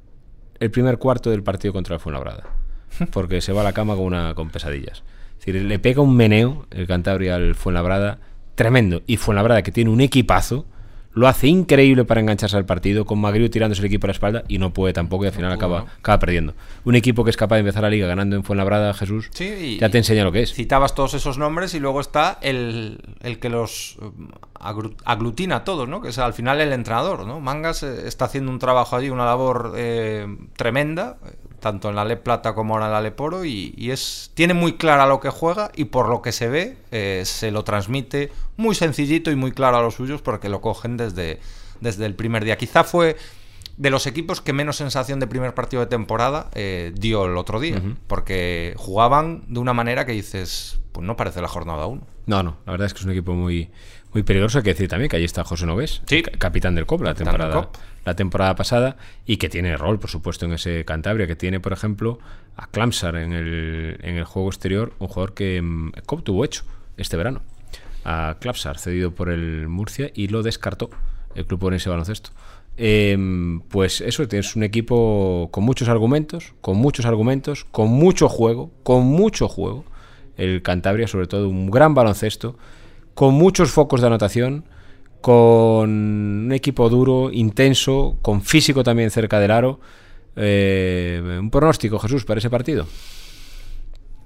el 0.60 0.70
primer 0.70 0.98
cuarto 0.98 1.30
del 1.30 1.42
partido 1.42 1.72
contra 1.72 1.94
el 1.94 2.00
Fuenlabrada, 2.00 2.44
porque 3.12 3.40
se 3.40 3.52
va 3.52 3.62
a 3.62 3.64
la 3.64 3.72
cama 3.72 3.94
con, 3.94 4.04
una, 4.04 4.34
con 4.34 4.50
pesadillas. 4.50 5.02
Es 5.38 5.46
decir, 5.46 5.62
le 5.62 5.78
pega 5.78 6.02
un 6.02 6.16
meneo 6.16 6.66
el 6.70 6.86
Cantabria 6.86 7.36
al 7.36 7.54
Fuenlabrada 7.54 8.18
tremendo. 8.54 9.02
Y 9.06 9.16
Fuenlabrada, 9.16 9.62
que 9.62 9.72
tiene 9.72 9.90
un 9.90 10.00
equipazo, 10.00 10.66
lo 11.18 11.26
hace 11.28 11.48
increíble 11.48 12.04
para 12.04 12.20
engancharse 12.20 12.56
al 12.56 12.64
partido, 12.64 13.04
con 13.04 13.20
Magriu 13.20 13.50
tirándose 13.50 13.82
el 13.82 13.86
equipo 13.86 14.06
a 14.06 14.08
la 14.08 14.12
espalda 14.12 14.44
y 14.46 14.58
no 14.58 14.72
puede 14.72 14.92
tampoco 14.92 15.24
y 15.24 15.26
al 15.26 15.32
final 15.32 15.52
acaba, 15.52 15.86
acaba 15.98 16.18
perdiendo. 16.18 16.54
Un 16.84 16.94
equipo 16.94 17.24
que 17.24 17.30
es 17.30 17.36
capaz 17.36 17.56
de 17.56 17.60
empezar 17.60 17.82
la 17.82 17.90
liga 17.90 18.06
ganando 18.06 18.36
en 18.36 18.44
Fuenlabrada, 18.44 18.94
Jesús, 18.94 19.28
sí, 19.32 19.78
ya 19.80 19.88
te 19.88 19.98
enseña 19.98 20.22
lo 20.22 20.30
que 20.30 20.42
es. 20.42 20.54
Citabas 20.54 20.94
todos 20.94 21.14
esos 21.14 21.36
nombres 21.36 21.74
y 21.74 21.80
luego 21.80 22.00
está 22.00 22.38
el, 22.40 23.00
el 23.20 23.40
que 23.40 23.48
los 23.48 23.98
aglutina 25.04 25.56
a 25.56 25.64
todos, 25.64 25.88
¿no? 25.88 26.00
que 26.00 26.08
es 26.08 26.18
al 26.18 26.34
final 26.34 26.60
el 26.60 26.72
entrenador. 26.72 27.26
¿no? 27.26 27.40
Mangas 27.40 27.82
eh, 27.82 28.06
está 28.06 28.26
haciendo 28.26 28.50
un 28.50 28.58
trabajo 28.58 28.96
allí, 28.96 29.10
una 29.10 29.24
labor 29.24 29.74
eh, 29.76 30.26
tremenda, 30.56 31.18
tanto 31.60 31.88
en 31.88 31.96
la 31.96 32.04
Le 32.04 32.16
Plata 32.16 32.54
como 32.54 32.74
ahora 32.74 32.86
en 32.86 32.92
la 32.92 33.00
Le 33.00 33.10
Poro, 33.10 33.44
y, 33.44 33.74
y, 33.76 33.90
es, 33.90 34.30
tiene 34.34 34.54
muy 34.54 34.74
clara 34.74 35.06
lo 35.06 35.20
que 35.20 35.30
juega 35.30 35.70
y 35.74 35.86
por 35.86 36.08
lo 36.08 36.22
que 36.22 36.32
se 36.32 36.48
ve 36.48 36.76
eh, 36.90 37.22
se 37.24 37.50
lo 37.50 37.64
transmite 37.64 38.30
muy 38.56 38.74
sencillito 38.74 39.30
y 39.30 39.36
muy 39.36 39.52
claro 39.52 39.78
a 39.78 39.82
los 39.82 39.94
suyos 39.94 40.22
porque 40.22 40.48
lo 40.48 40.60
cogen 40.60 40.96
desde, 40.96 41.40
desde 41.80 42.06
el 42.06 42.14
primer 42.14 42.44
día. 42.44 42.56
Quizá 42.58 42.84
fue 42.84 43.16
de 43.76 43.90
los 43.90 44.06
equipos 44.06 44.40
que 44.40 44.52
menos 44.52 44.76
sensación 44.76 45.20
de 45.20 45.26
primer 45.26 45.54
partido 45.54 45.80
de 45.80 45.86
temporada 45.86 46.50
eh, 46.54 46.92
dio 46.96 47.26
el 47.26 47.36
otro 47.36 47.60
día, 47.60 47.76
uh 47.76 47.80
-huh. 47.80 47.96
porque 48.08 48.74
jugaban 48.76 49.44
de 49.48 49.60
una 49.60 49.72
manera 49.72 50.04
que 50.04 50.12
dices, 50.12 50.80
pues 50.92 51.06
no 51.06 51.16
parece 51.16 51.40
la 51.40 51.48
jornada 51.48 51.86
1. 51.86 52.02
No, 52.26 52.42
no, 52.42 52.56
la 52.66 52.72
verdad 52.72 52.86
es 52.86 52.92
que 52.92 52.98
es 52.98 53.04
un 53.06 53.12
equipo 53.12 53.34
muy, 53.34 53.70
muy 54.12 54.22
peligroso. 54.22 54.58
Hay 54.58 54.64
que 54.64 54.70
decir 54.70 54.88
también 54.88 55.08
que 55.08 55.16
allí 55.16 55.24
está 55.24 55.44
José 55.44 55.66
Noves, 55.66 56.02
sí. 56.06 56.22
capitán 56.22 56.74
del 56.74 56.86
COP 56.86 57.02
la 57.02 57.14
temporada, 57.14 57.52
COP. 57.52 57.76
la 58.04 58.14
temporada 58.16 58.54
pasada, 58.54 58.96
y 59.26 59.36
que 59.36 59.48
tiene 59.48 59.76
rol, 59.76 59.98
por 59.98 60.10
supuesto, 60.10 60.46
en 60.46 60.52
ese 60.52 60.84
Cantabria, 60.84 61.26
que 61.26 61.36
tiene, 61.36 61.60
por 61.60 61.72
ejemplo, 61.72 62.18
a 62.56 62.66
Clamsar 62.68 63.16
en 63.16 63.32
el, 63.32 63.98
en 64.02 64.16
el 64.16 64.24
juego 64.24 64.48
exterior, 64.48 64.92
un 64.98 65.08
jugador 65.08 65.34
que 65.34 65.60
um, 65.60 65.92
COP 66.06 66.24
tuvo 66.24 66.44
hecho 66.44 66.64
este 66.96 67.16
verano. 67.16 67.42
A 68.04 68.36
Clamsar, 68.40 68.78
cedido 68.78 69.12
por 69.12 69.28
el 69.28 69.68
Murcia, 69.68 70.10
y 70.14 70.28
lo 70.28 70.42
descartó 70.42 70.90
el 71.34 71.46
club 71.46 71.64
orense 71.64 71.88
baloncesto. 71.88 72.30
Eh, 72.80 73.18
pues 73.70 74.00
eso, 74.00 74.26
tienes 74.28 74.54
un 74.54 74.62
equipo 74.62 75.48
con 75.50 75.64
muchos 75.64 75.88
argumentos, 75.88 76.54
con 76.60 76.76
muchos 76.76 77.06
argumentos, 77.06 77.64
con 77.64 77.88
mucho 77.88 78.28
juego, 78.28 78.70
con 78.82 79.04
mucho 79.04 79.48
juego. 79.48 79.84
El 80.36 80.62
Cantabria, 80.62 81.08
sobre 81.08 81.26
todo, 81.26 81.48
un 81.48 81.70
gran 81.70 81.94
baloncesto, 81.94 82.56
con 83.18 83.34
muchos 83.34 83.72
focos 83.72 84.00
de 84.00 84.06
anotación, 84.06 84.64
con 85.20 85.90
un 85.90 86.52
equipo 86.52 86.88
duro, 86.88 87.32
intenso, 87.32 88.16
con 88.22 88.42
físico 88.42 88.84
también 88.84 89.10
cerca 89.10 89.40
del 89.40 89.50
aro. 89.50 89.80
Eh, 90.36 91.36
un 91.40 91.50
pronóstico, 91.50 91.98
Jesús, 91.98 92.24
para 92.24 92.38
ese 92.38 92.48
partido 92.48 92.86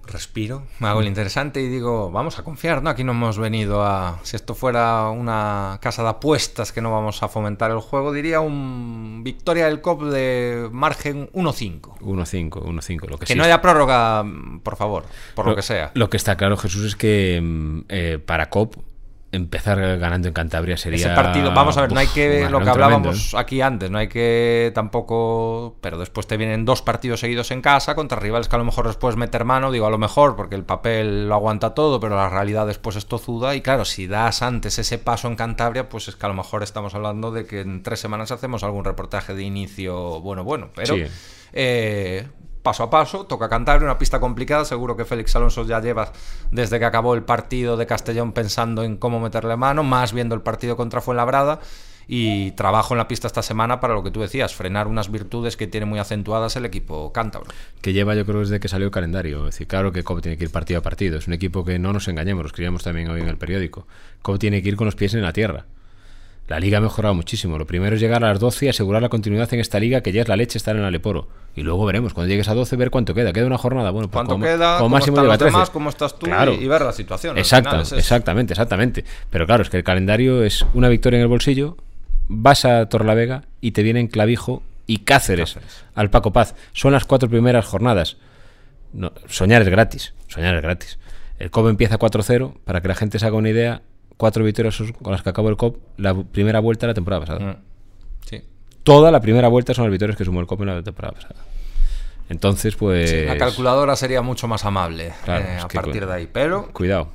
respiro, 0.07 0.63
me 0.79 0.89
hago 0.89 1.01
el 1.01 1.07
interesante 1.07 1.61
y 1.61 1.69
digo, 1.69 2.11
vamos 2.11 2.39
a 2.39 2.45
confiar, 2.45 2.83
¿no? 2.83 2.91
Aquí 2.91 3.05
no 3.05 3.13
hemos 3.13 3.39
venido 3.39 3.85
a... 3.85 4.19
Si 4.23 4.37
esto 4.37 4.55
fuera 4.55 5.11
una 5.11 5.79
casa 5.81 6.03
de 6.03 6.11
apuestas 6.11 6.73
que 6.73 6.81
no 6.81 6.91
vamos 6.91 7.23
a 7.23 7.29
fomentar 7.29 7.71
el 7.71 7.81
juego, 7.81 8.13
diría 8.13 8.41
un 8.41 9.23
victoria 9.25 9.67
del 9.67 9.81
COP 9.81 10.05
de 10.05 10.69
margen 10.73 11.31
1-5. 11.33 11.99
1-5, 12.01 12.51
1-5, 12.51 13.09
lo 13.09 13.19
que 13.19 13.27
Que 13.27 13.33
sí 13.33 13.39
no 13.39 13.45
haya 13.45 13.61
prórroga, 13.63 14.25
por 14.63 14.77
favor, 14.77 15.05
por 15.35 15.47
lo, 15.47 15.53
lo, 15.53 15.57
que 15.57 15.63
sea. 15.63 15.91
Lo 15.95 16.11
que 16.11 16.17
está 16.17 16.37
claro, 16.37 16.57
Jesús, 16.57 16.85
es 16.85 16.97
que 16.97 17.83
eh, 17.89 18.19
para 18.25 18.51
COP 18.51 18.77
empezar 19.33 19.79
ganando 19.99 20.29
en 20.29 20.35
Cantabria 20.35 20.77
sería 20.77 20.99
ese 20.99 21.15
partido 21.15 21.53
vamos 21.55 21.79
a 21.79 21.81
ver 21.81 21.91
Uf, 21.91 21.95
no 21.95 22.01
hay 22.01 22.07
que 22.09 22.51
lo 22.51 22.61
que 22.61 22.69
hablábamos 22.69 23.31
tremendo, 23.31 23.39
¿eh? 23.39 23.41
aquí 23.41 23.61
antes 23.63 23.91
no 23.91 23.97
hay 23.97 24.09
que 24.09 24.71
tampoco 24.75 25.79
pero 25.81 25.99
después 25.99 26.27
te 26.27 26.37
vienen 26.37 26.67
dos 26.67 26.83
partidos 26.83 27.21
seguidos 27.21 27.51
en 27.51 27.63
casa 27.63 27.95
contra 27.95 28.21
rivales 28.21 28.49
que 28.49 28.57
a 28.57 28.59
lo 28.59 28.67
mejor 28.67 28.87
después 28.87 29.17
meter 29.17 29.47
mano 29.47 29.73
digo 29.73 29.87
a 29.87 29.91
lo 29.91 29.97
mejor 29.97 30.37
porque 30.37 30.55
el 30.55 30.65
papel 30.65 31.29
lo 31.29 31.35
aguanta 31.35 31.73
todo 31.73 31.99
pero 31.99 32.15
la 32.15 32.29
realidad 32.29 32.67
después 32.67 32.97
es 32.97 33.07
tozuda 33.07 33.55
y 33.55 33.63
claro 33.63 33.87
si 33.87 34.07
das 34.07 34.43
antes 34.43 34.79
ese 34.79 34.99
paso 34.99 35.29
en 35.29 35.37
Cantabria 35.37 35.89
pues 35.89 36.09
es 36.09 36.17
que 36.17 36.27
a 36.27 36.29
lo 36.29 36.35
mejor 36.35 36.63
estamos 36.63 36.95
hablando 36.95 37.33
de 37.33 37.47
que 37.47 37.63
en 37.63 37.83
tres 37.83 38.01
semanas 38.01 38.33
hacemos 38.33 38.63
algún 38.63 38.85
reportaje 38.85 39.35
de 39.35 39.43
inicio 39.45 40.21
bueno 40.21 40.45
bueno 40.45 40.69
pero 40.75 40.95
sí. 40.95 41.05
eh, 41.55 42.29
paso 42.63 42.85
a 42.85 42.91
paso, 42.91 43.27
toca 43.27 43.49
Cantabria, 43.49 43.87
una 43.87 43.99
pista 43.99 44.21
complicada, 44.21 44.65
seguro 44.65 44.97
que 44.97 45.05
Félix 45.05 45.35
Alonso 45.37 45.65
ya 45.65 45.81
lleva 45.81 46.13
desde 46.51 46.79
que 46.79 46.85
acabó 46.85 47.15
el 47.15 47.23
partido 47.23 47.77
de 47.77 47.87
Castellón 47.87 48.33
pensando 48.33 48.85
en 48.85 48.97
cómo 48.97 49.21
meterle 49.21 49.57
mano, 49.57 49.83
más 49.83 50.13
viendo 50.13 50.35
el 50.35 50.43
partido 50.43 50.77
contra 50.77 51.01
Fuenlabrada 51.01 51.61
y 52.09 52.53
trabajo 52.53 52.95
en 52.95 52.99
la 52.99 53.09
pista 53.09 53.27
esta 53.27 53.43
semana 53.43 53.81
para 53.81 53.95
lo 53.95 54.03
que 54.03 54.11
tú 54.11 54.21
decías, 54.21 54.55
frenar 54.55 54.87
unas 54.87 55.11
virtudes 55.11 55.57
que 55.57 55.67
tiene 55.67 55.87
muy 55.87 55.99
acentuadas 55.99 56.57
el 56.57 56.65
equipo 56.65 57.13
cántabro. 57.13 57.49
Que 57.81 57.93
lleva 57.93 58.15
yo 58.15 58.25
creo 58.27 58.41
desde 58.41 58.61
que 58.61 58.69
salió 58.69 58.87
el 58.87 58.93
calendario, 58.93 59.41
es 59.41 59.55
decir, 59.55 59.67
claro 59.67 59.93
que 59.93 60.03
Cobb 60.03 60.21
tiene 60.21 60.37
que 60.37 60.45
ir 60.45 60.51
partido 60.51 60.81
a 60.81 60.83
partido, 60.83 61.19
es 61.19 61.27
un 61.27 61.33
equipo 61.33 61.65
que 61.65 61.79
no 61.79 61.93
nos 61.93 62.09
engañemos, 62.09 62.43
lo 62.43 62.47
escribíamos 62.49 62.83
también 62.83 63.09
hoy 63.11 63.21
en 63.21 63.29
el 63.29 63.39
periódico, 63.39 63.87
Cobb 64.23 64.39
tiene 64.39 64.63
que 64.63 64.69
ir 64.69 64.77
con 64.77 64.87
los 64.87 64.95
pies 64.95 65.15
en 65.15 65.23
la 65.23 65.33
tierra. 65.33 65.67
La 66.49 66.59
liga 66.59 66.79
ha 66.79 66.81
mejorado 66.81 67.15
muchísimo. 67.15 67.57
Lo 67.57 67.67
primero 67.67 67.95
es 67.95 68.03
llegar 68.03 68.25
a 68.25 68.29
las 68.29 68.41
12 68.41 68.67
y 68.67 68.69
asegurar 68.69 69.01
la 69.01 69.09
continuidad 69.09 69.53
en 69.55 69.61
esta 69.61 69.79
liga, 69.79 70.03
que 70.03 70.13
ya 70.13 70.23
es 70.23 70.29
la 70.29 70.37
leche 70.37 70.59
estar 70.59 70.77
en 70.77 70.83
Aleporo. 70.83 71.29
Y 71.55 71.63
luego 71.63 71.85
veremos, 71.85 72.15
cuando 72.15 72.31
llegues 72.31 72.49
a 72.49 72.55
12, 72.55 72.77
ver 72.77 72.91
cuánto 72.91 73.15
queda. 73.15 73.33
Queda 73.33 73.47
una 73.47 73.59
jornada. 73.59 73.91
Bueno, 73.91 74.09
pues 74.09 74.15
¿Cuánto 74.15 74.35
como, 74.35 74.45
queda? 74.45 74.79
Como 74.79 74.87
¿Cómo 74.87 74.89
máximo 74.97 75.17
están 75.17 75.27
los 75.27 75.39
13. 75.39 75.53
demás? 75.53 75.71
¿Cómo 75.71 75.91
estás 75.91 76.19
tú? 76.19 76.27
Claro. 76.27 76.53
Y, 76.55 76.65
y, 76.65 76.69
ver 76.69 76.83
la 76.83 76.93
situación. 76.93 77.37
Exacta, 77.37 77.83
es 77.83 77.93
exactamente, 77.93 78.55
exactamente. 78.55 79.05
Pero 79.29 79.47
claro, 79.47 79.63
es 79.63 79.71
que 79.71 79.77
el 79.77 79.85
calendario 79.85 80.43
es 80.45 80.65
una 80.73 80.89
victoria 80.89 81.19
en 81.19 81.23
el 81.23 81.29
bolsillo, 81.29 81.77
vas 82.29 82.65
a 82.65 82.89
Torlavega 82.89 83.45
y 83.61 83.73
te 83.73 83.83
vienen 83.83 84.09
Clavijo 84.09 84.63
y 84.87 84.99
Cáceres, 84.99 85.55
Cáceres. 85.55 85.85
al 85.95 86.11
Paco 86.11 86.33
Paz. 86.33 86.55
Son 86.73 86.93
las 86.93 87.05
cuatro 87.05 87.29
primeras 87.29 87.67
jornadas. 87.67 88.17
No, 88.93 89.13
soñar 89.29 89.63
es 89.63 89.69
gratis, 89.69 90.15
soñar 90.29 90.55
es 90.55 90.63
gratis. 90.63 90.99
El 91.39 91.51
COP 91.51 91.69
empieza 91.69 91.99
4-0, 91.99 92.55
para 92.65 92.81
que 92.81 92.89
la 92.89 92.95
gente 92.95 93.19
se 93.19 93.27
haga 93.27 93.37
una 93.37 93.49
idea, 93.49 93.83
cuatro 94.17 94.45
victorias 94.45 94.81
con 95.03 95.13
las 95.13 95.23
que 95.23 95.31
acabó 95.31 95.49
el 95.49 95.57
COP 95.57 95.77
la 95.97 96.15
primera 96.15 96.61
vuelta 96.61 96.87
de 96.87 96.91
la 96.91 96.95
temporada 96.95 97.21
pasada. 97.21 97.41
Mm. 97.41 97.57
Sí. 98.27 98.43
Toda 98.83 99.11
la 99.11 99.21
primera 99.21 99.49
vuelta 99.49 99.75
son 99.75 99.85
las 99.85 99.91
victorias 99.91 100.17
que 100.17 100.25
sumó 100.25 100.41
el 100.41 100.47
COP 100.47 100.63
en 100.63 100.67
la 100.67 100.83
temporada 100.83 101.15
pasada. 101.15 101.37
Entonces, 102.29 102.77
pues... 102.77 103.11
Sí, 103.11 103.25
la 103.25 103.37
calculadora 103.37 103.95
sería 103.95 104.23
mucho 104.23 104.49
más 104.49 104.65
amable 104.65 105.13
Claro, 105.25 105.45
eh, 105.45 105.59
a 105.59 105.69
partir 105.69 106.07
de 106.07 106.13
ahí. 106.15 106.29
Pero 106.33 106.69
Cuidado. 106.73 107.09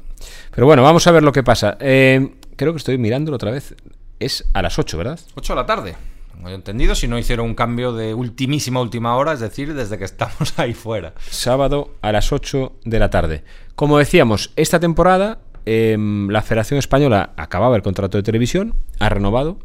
Pero 0.53 0.67
bueno, 0.67 0.83
vamos 0.83 1.05
a 1.07 1.11
ver 1.11 1.23
lo 1.23 1.31
que 1.31 1.43
pasa. 1.43 1.77
Eh, 1.79 2.33
creo 2.55 2.73
que 2.73 2.77
estoy 2.77 2.97
mirándolo 2.97 3.35
otra 3.35 3.51
vez. 3.51 3.75
Es 4.19 4.45
a 4.53 4.61
las 4.61 4.77
8, 4.77 4.97
¿verdad? 4.97 5.19
8 5.35 5.53
de 5.53 5.55
la 5.55 5.65
tarde. 5.65 5.95
Tengo 6.33 6.49
yo 6.49 6.55
entendido, 6.55 6.93
si 6.93 7.07
no 7.07 7.17
hicieron 7.17 7.47
un 7.47 7.55
cambio 7.55 7.93
de 7.93 8.13
ultimísima 8.13 8.79
última 8.79 9.15
hora, 9.15 9.33
es 9.33 9.39
decir, 9.39 9.73
desde 9.73 9.97
que 9.97 10.05
estamos 10.05 10.53
ahí 10.59 10.73
fuera. 10.73 11.13
Sábado 11.29 11.95
a 12.01 12.11
las 12.11 12.31
8 12.31 12.73
de 12.85 12.99
la 12.99 13.09
tarde. 13.09 13.43
Como 13.75 13.97
decíamos, 13.97 14.51
esta 14.55 14.79
temporada 14.79 15.39
em, 15.65 16.29
la 16.29 16.43
Federación 16.43 16.77
Española 16.77 17.33
acababa 17.37 17.75
el 17.75 17.81
contrato 17.81 18.17
de 18.17 18.23
televisión, 18.23 18.75
ha 18.99 19.09
renovado 19.09 19.59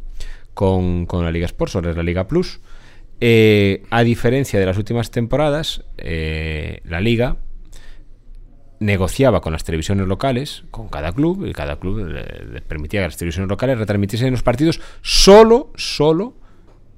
con, 0.53 1.05
con 1.05 1.23
la 1.25 1.31
Liga 1.31 1.45
Sports, 1.45 1.75
ahora 1.75 1.91
es 1.91 1.97
la 1.97 2.03
Liga 2.03 2.27
Plus. 2.27 2.59
Eh, 3.21 3.83
a 3.89 4.03
diferencia 4.03 4.59
de 4.59 4.65
las 4.65 4.77
últimas 4.77 5.09
temporadas, 5.11 5.83
eh, 5.97 6.81
la 6.83 6.99
Liga 7.01 7.37
negociaba 8.79 9.39
con 9.41 9.53
las 9.53 9.63
televisiones 9.63 10.07
locales, 10.07 10.63
con 10.71 10.89
cada 10.89 11.13
club, 11.13 11.45
y 11.45 11.53
cada 11.53 11.79
club 11.79 12.05
le, 12.05 12.23
le 12.53 12.61
permitía 12.61 13.01
que 13.01 13.07
las 13.07 13.17
televisiones 13.17 13.49
locales 13.49 13.77
retransmitiesen 13.77 14.31
los 14.31 14.43
partidos 14.43 14.81
solo, 15.01 15.71
solo 15.75 16.35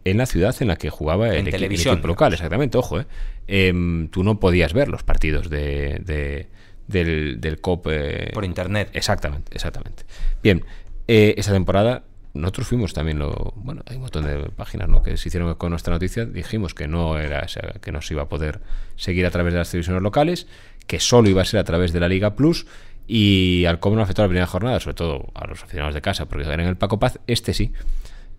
en 0.04 0.18
la 0.18 0.26
ciudad 0.26 0.56
en 0.62 0.68
la 0.68 0.78
que 0.78 0.90
jugaba 0.90 1.30
el, 1.30 1.36
En 1.36 1.48
equipo 1.48 2.08
local, 2.08 2.34
exactamente, 2.34 2.78
ojo, 2.78 3.00
eh. 3.02 3.06
Em, 3.48 4.08
tú 4.10 4.24
no 4.24 4.40
podías 4.40 4.74
ver 4.74 4.88
los 4.88 5.04
partidos 5.04 5.50
de, 5.52 6.00
de- 6.04 6.48
del, 6.88 7.40
del 7.40 7.62
COP 7.62 7.88
eh, 7.92 8.32
Por 8.34 8.46
internet. 8.46 8.90
Exactamente, 8.94 9.52
exactamente. 9.54 10.04
Bien, 10.42 10.64
esa 11.08 11.52
temporada 11.54 12.04
nosotros 12.36 12.68
fuimos 12.68 12.94
también 12.94 13.18
lo 13.18 13.54
bueno 13.56 13.82
hay 13.88 13.96
un 13.96 14.04
montón 14.04 14.26
de 14.26 14.50
páginas 14.50 14.90
¿no? 14.90 15.02
que 15.02 15.16
se 15.18 15.30
hicieron 15.30 15.56
con 15.56 15.70
nuestra 15.70 15.94
noticia 15.94 16.26
dijimos 16.26 16.74
que 16.74 16.88
no 16.88 17.18
era 17.18 17.44
o 17.46 17.48
sea, 17.48 17.76
que 17.82 17.92
no 17.92 18.02
se 18.02 18.14
iba 18.14 18.24
a 18.24 18.30
poder 18.30 18.60
seguir 18.98 19.26
a 19.26 19.32
través 19.32 19.54
de 19.54 19.60
las 19.60 19.72
televisiones 19.72 20.04
locales 20.04 20.48
que 20.86 21.00
solo 21.00 21.30
iba 21.30 21.42
a 21.42 21.46
ser 21.46 21.62
a 21.62 21.64
través 21.64 21.94
de 21.94 22.02
la 22.02 22.10
Liga 22.10 22.36
Plus 22.36 22.68
y 23.08 23.64
al 23.66 23.80
cómo 23.80 23.96
no 23.96 24.02
afectó 24.02 24.22
la 24.22 24.28
primera 24.28 24.48
jornada 24.48 24.80
sobre 24.82 24.96
todo 24.96 25.32
a 25.34 25.48
los 25.48 25.64
aficionados 25.64 25.96
de 25.96 26.02
casa 26.02 26.28
porque 26.28 26.46
eran 26.46 26.68
el 26.68 26.76
Paco 26.76 27.00
Paz 27.00 27.20
este 27.26 27.54
sí 27.54 27.72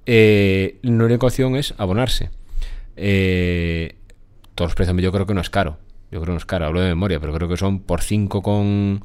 eh, 0.04 0.78
la 0.82 1.04
única 1.04 1.26
opción 1.26 1.56
es 1.56 1.74
abonarse 1.78 2.30
eh, 2.96 3.96
todos 4.54 4.70
los 4.70 4.74
precios 4.74 4.96
yo 4.98 5.10
creo 5.10 5.26
que 5.26 5.34
no 5.34 5.40
es 5.40 5.50
caro 5.50 5.78
yo 6.10 6.20
creo 6.20 6.26
que 6.26 6.32
no 6.32 6.38
es 6.38 6.46
caro 6.46 6.66
hablo 6.66 6.80
de 6.80 6.88
memoria 6.88 7.18
pero 7.18 7.32
creo 7.32 7.48
que 7.48 7.56
son 7.56 7.80
por 7.80 8.02
5 8.02 8.42
con 8.42 9.04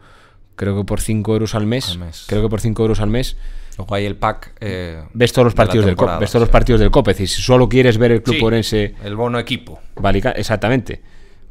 creo 0.62 0.78
que 0.78 0.84
por 0.86 1.02
5 1.02 1.34
euros 1.34 1.56
al 1.56 1.66
mes, 1.66 1.90
Al 1.90 1.98
mes. 1.98 2.26
creo 2.28 2.44
que 2.44 2.50
por 2.50 2.62
5 2.62 2.82
euros 2.84 3.00
al 3.00 3.10
mes 3.10 3.36
Luego 3.78 3.96
hay 3.96 4.06
el 4.06 4.16
pack. 4.16 4.54
eh, 4.62 5.02
ves 5.14 5.34
todos 5.34 5.46
los 5.46 5.54
de 5.54 5.58
partidos 5.58 5.86
del 5.88 5.96
COP 5.96 6.00
temporada, 6.06 6.20
ves 6.20 6.30
todos 6.32 6.42
los 6.42 6.50
partidos 6.50 6.80
del 6.82 6.92
COP 6.92 7.08
es 7.08 7.16
decir 7.16 7.28
si 7.30 7.42
solo 7.42 7.68
quieres 7.68 7.98
ver 7.98 8.12
el 8.12 8.22
club 8.22 8.36
Sí, 8.38 8.44
orense 8.44 8.96
El 9.04 9.16
bono 9.16 9.40
equipo. 9.40 9.80
Valica- 9.96 10.32
exactamente 10.34 11.02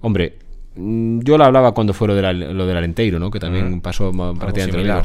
hombre 0.02 0.38
mm, 0.76 1.20
yo 1.22 1.36
lo 1.36 1.44
hablaba 1.44 1.72
cuando 1.72 1.92
fue 1.92 2.06
lo, 2.06 2.14
de 2.14 2.22
la- 2.22 2.32
lo 2.32 2.66
del 2.66 2.76
Alenteiro 2.76 3.18
¿no? 3.18 3.30
que 3.32 3.40
también 3.40 3.72
Ujú. 3.72 3.82
pasó 3.82 4.12
ma- 4.12 4.32
prácticamente 4.34 4.84
lo 4.84 5.04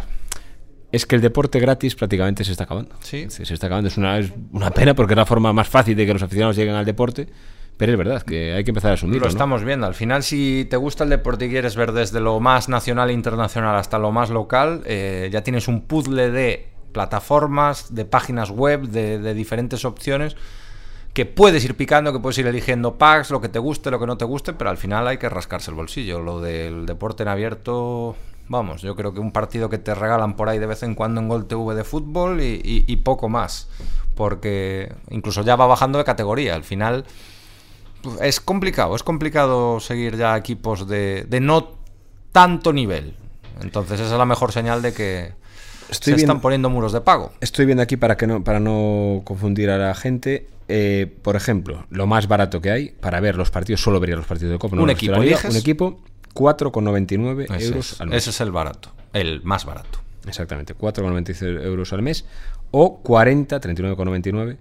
es 0.91 1.05
que 1.05 1.15
el 1.15 1.21
deporte 1.21 1.59
gratis 1.59 1.95
prácticamente 1.95 2.43
se 2.43 2.51
está 2.51 2.65
acabando 2.65 2.95
Sí. 3.01 3.25
Se 3.29 3.41
está 3.51 3.65
acabando 3.65 3.87
es 3.87 3.97
una, 3.97 4.19
es 4.19 4.31
una 4.51 4.69
pena 4.69 4.93
porque 4.93 5.13
es 5.13 5.17
la 5.17 5.25
forma 5.25 5.51
más 5.51 5.67
fácil 5.67 5.95
de 5.95 6.05
que 6.05 6.13
los 6.13 6.21
aficionados 6.21 6.55
lleguen 6.55 6.75
al 6.75 6.85
deporte 6.85 7.27
pero 7.77 7.91
es 7.91 7.97
verdad 7.97 8.21
que 8.21 8.53
hay 8.53 8.63
que 8.63 8.71
empezar 8.71 8.91
a 8.91 8.93
asumirlo 8.95 9.21
Lo 9.21 9.25
¿no? 9.25 9.29
estamos 9.31 9.63
viendo. 9.63 9.85
Al 9.87 9.95
final, 9.95 10.23
si 10.23 10.65
te 10.69 10.77
gusta 10.77 11.03
el 11.03 11.09
deporte 11.09 11.45
y 11.45 11.49
quieres 11.49 11.75
ver 11.75 11.91
desde 11.91 12.19
lo 12.21 12.39
más 12.39 12.69
nacional 12.69 13.09
e 13.09 13.13
internacional 13.13 13.75
hasta 13.75 13.99
lo 13.99 14.11
más 14.11 14.29
local, 14.29 14.81
eh, 14.85 15.29
ya 15.31 15.43
tienes 15.43 15.67
un 15.67 15.81
puzzle 15.81 16.31
de 16.31 16.69
plataformas, 16.93 17.93
de 17.93 18.05
páginas 18.05 18.49
web, 18.51 18.83
de, 18.87 19.19
de 19.19 19.33
diferentes 19.33 19.83
opciones 19.85 20.35
que 21.13 21.25
puedes 21.25 21.63
ir 21.63 21.75
picando, 21.75 22.11
que 22.11 22.19
puedes 22.19 22.37
ir 22.39 22.47
eligiendo 22.47 22.97
packs, 22.97 23.31
lo 23.31 23.39
que 23.39 23.47
te 23.49 23.59
guste, 23.59 23.89
lo 23.89 23.99
que 23.99 24.05
no 24.05 24.17
te 24.17 24.25
guste, 24.25 24.51
pero 24.53 24.69
al 24.69 24.77
final 24.77 25.07
hay 25.07 25.17
que 25.17 25.29
rascarse 25.29 25.71
el 25.71 25.75
bolsillo. 25.75 26.19
Lo 26.21 26.41
del 26.41 26.85
deporte 26.85 27.23
en 27.23 27.29
abierto, 27.29 28.17
vamos, 28.49 28.81
yo 28.81 28.95
creo 28.97 29.13
que 29.13 29.21
un 29.21 29.31
partido 29.31 29.69
que 29.69 29.77
te 29.77 29.95
regalan 29.95 30.35
por 30.35 30.49
ahí 30.49 30.59
de 30.59 30.65
vez 30.65 30.83
en 30.83 30.93
cuando 30.93 31.21
en 31.21 31.29
Gol 31.29 31.45
TV 31.47 31.73
de 31.73 31.85
fútbol 31.85 32.41
y, 32.41 32.59
y- 32.63 32.83
y 32.87 32.95
poco 32.97 33.29
más. 33.29 33.69
Porque 34.13 34.93
incluso 35.09 35.41
ya 35.43 35.55
va 35.55 35.67
bajando 35.67 35.97
de 35.99 36.03
categoría. 36.03 36.53
Al 36.55 36.63
final 36.65 37.05
es 38.21 38.39
complicado, 38.39 38.95
es 38.95 39.03
complicado 39.03 39.79
seguir 39.79 40.17
ya 40.17 40.35
equipos 40.37 40.87
de, 40.87 41.25
de 41.27 41.39
no 41.39 41.69
tanto 42.31 42.73
nivel. 42.73 43.15
Entonces 43.61 43.99
esa 43.99 44.11
es 44.11 44.17
la 44.17 44.25
mejor 44.25 44.51
señal 44.51 44.81
de 44.81 44.93
que 44.93 45.33
Estoy 45.89 46.13
se 46.15 46.21
están 46.21 46.41
poniendo 46.41 46.69
muros 46.69 46.91
de 46.93 47.01
pago. 47.01 47.31
Estoy 47.41 47.65
viendo 47.65 47.83
aquí 47.83 47.95
para 47.95 48.17
que 48.17 48.27
no 48.27 48.43
para 48.43 48.59
no 48.59 49.21
confundir 49.23 49.69
a 49.69 49.77
la 49.77 49.93
gente. 49.95 50.47
eh, 50.67 51.13
por 51.21 51.35
ejemplo, 51.35 51.85
lo 51.91 52.07
más 52.07 52.27
barato 52.27 52.59
que 52.59 52.71
hay 52.71 52.89
para 52.89 53.19
ver 53.19 53.37
los 53.37 53.51
partidos, 53.51 53.81
solo 53.81 53.99
vería 53.99 54.15
los 54.15 54.25
partidos 54.25 54.51
de 54.53 54.59
Copa. 54.59 54.75
no 54.75 54.83
Un 54.83 54.89
equipo, 54.89 55.17
Liga. 55.21 55.39
Un 55.47 55.55
equipo, 55.55 55.99
4,99 56.33 57.45
Ese 57.55 57.65
euros 57.67 57.91
es, 57.93 58.01
al 58.01 58.07
mes. 58.09 58.17
ese 58.17 58.29
es 58.31 58.41
el 58.41 58.51
barato, 58.51 58.89
el 59.13 59.41
más 59.43 59.65
barato. 59.65 59.99
Exactamente, 60.27 60.75
4,96 60.75 61.63
euros 61.63 61.93
al 61.93 62.01
mes 62.01 62.25
o 62.71 62.97
40, 63.03 63.61
39,99 63.61 64.57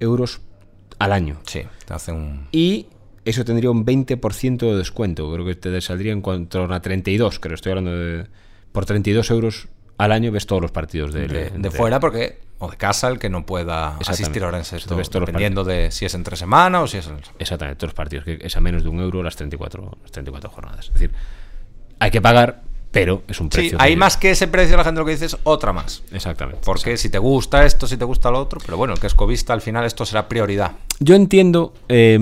euros 0.00 0.40
al 1.00 1.12
año. 1.12 1.38
Sí, 1.44 1.62
hace 1.90 2.12
un... 2.12 2.48
Y 2.52 2.86
eso 3.24 3.44
tendría 3.44 3.70
un 3.70 3.84
20% 3.84 4.58
de 4.58 4.76
descuento. 4.76 5.32
Creo 5.32 5.44
que 5.44 5.54
te 5.54 5.80
saldría 5.80 6.12
en 6.12 6.20
cuanto 6.22 6.64
a 6.64 6.80
32, 6.80 7.38
creo. 7.40 7.54
Estoy 7.54 7.70
hablando 7.72 7.96
de. 7.96 8.26
Por 8.72 8.86
32 8.86 9.30
euros 9.30 9.68
al 9.98 10.12
año 10.12 10.30
ves 10.30 10.46
todos 10.46 10.62
los 10.62 10.70
partidos 10.70 11.12
De, 11.12 11.70
fuera, 11.70 12.00
porque... 12.00 12.38
O 12.60 12.68
de 12.70 12.76
casa, 12.76 13.06
el 13.08 13.18
que 13.20 13.28
no 13.30 13.46
pueda 13.46 13.96
asistir 13.98 14.42
ahora 14.42 14.58
en 14.58 14.64
sexto, 14.64 14.96
dependiendo 15.20 15.62
de 15.62 15.90
si 15.92 16.04
es 16.06 16.14
entre 16.14 16.36
semana 16.36 16.80
o 16.82 16.86
si 16.88 16.98
es... 16.98 17.06
en- 17.06 17.20
Exactamente, 17.38 17.78
todos 17.78 17.90
los 17.90 17.94
partidos, 17.94 18.24
que 18.24 18.38
es 18.40 18.56
a 18.56 18.60
menos 18.60 18.82
de 18.82 18.88
un 18.88 18.98
euro 19.00 19.22
las 19.22 19.36
34, 19.36 19.98
las 20.02 20.10
34 20.10 20.50
jornadas. 20.50 20.86
Es 20.86 20.92
decir, 20.94 21.12
hay 22.00 22.10
que 22.10 22.20
pagar, 22.20 22.62
pero 22.90 23.22
es 23.28 23.40
un 23.40 23.46
Sí, 23.52 23.58
precio. 23.58 23.78
hay 23.80 23.90
de- 23.90 23.96
más 23.96 24.16
que 24.16 24.30
ese 24.30 24.48
precio, 24.48 24.76
la 24.76 24.84
gente 24.84 24.98
lo 25.00 25.04
que 25.06 25.12
dice 25.12 25.26
es 25.26 25.36
otra 25.44 25.72
más. 25.72 26.02
Exactamente. 26.12 26.60
Porque 26.64 26.96
si 26.96 27.10
te 27.10 27.18
gusta 27.18 27.64
esto, 27.64 27.86
si 27.86 27.96
te 27.96 28.04
gusta 28.04 28.30
lo 28.30 28.40
otro, 28.40 28.60
pero 28.64 28.76
bueno, 28.76 28.94
el 28.94 29.00
que 29.00 29.06
es 29.06 29.14
covista, 29.14 29.52
al 29.52 29.60
final 29.60 29.84
esto 29.84 30.04
será 30.06 30.28
prioridad. 30.28 30.72
Yo 31.00 31.14
entiendo, 31.14 31.74
eh, 31.88 32.18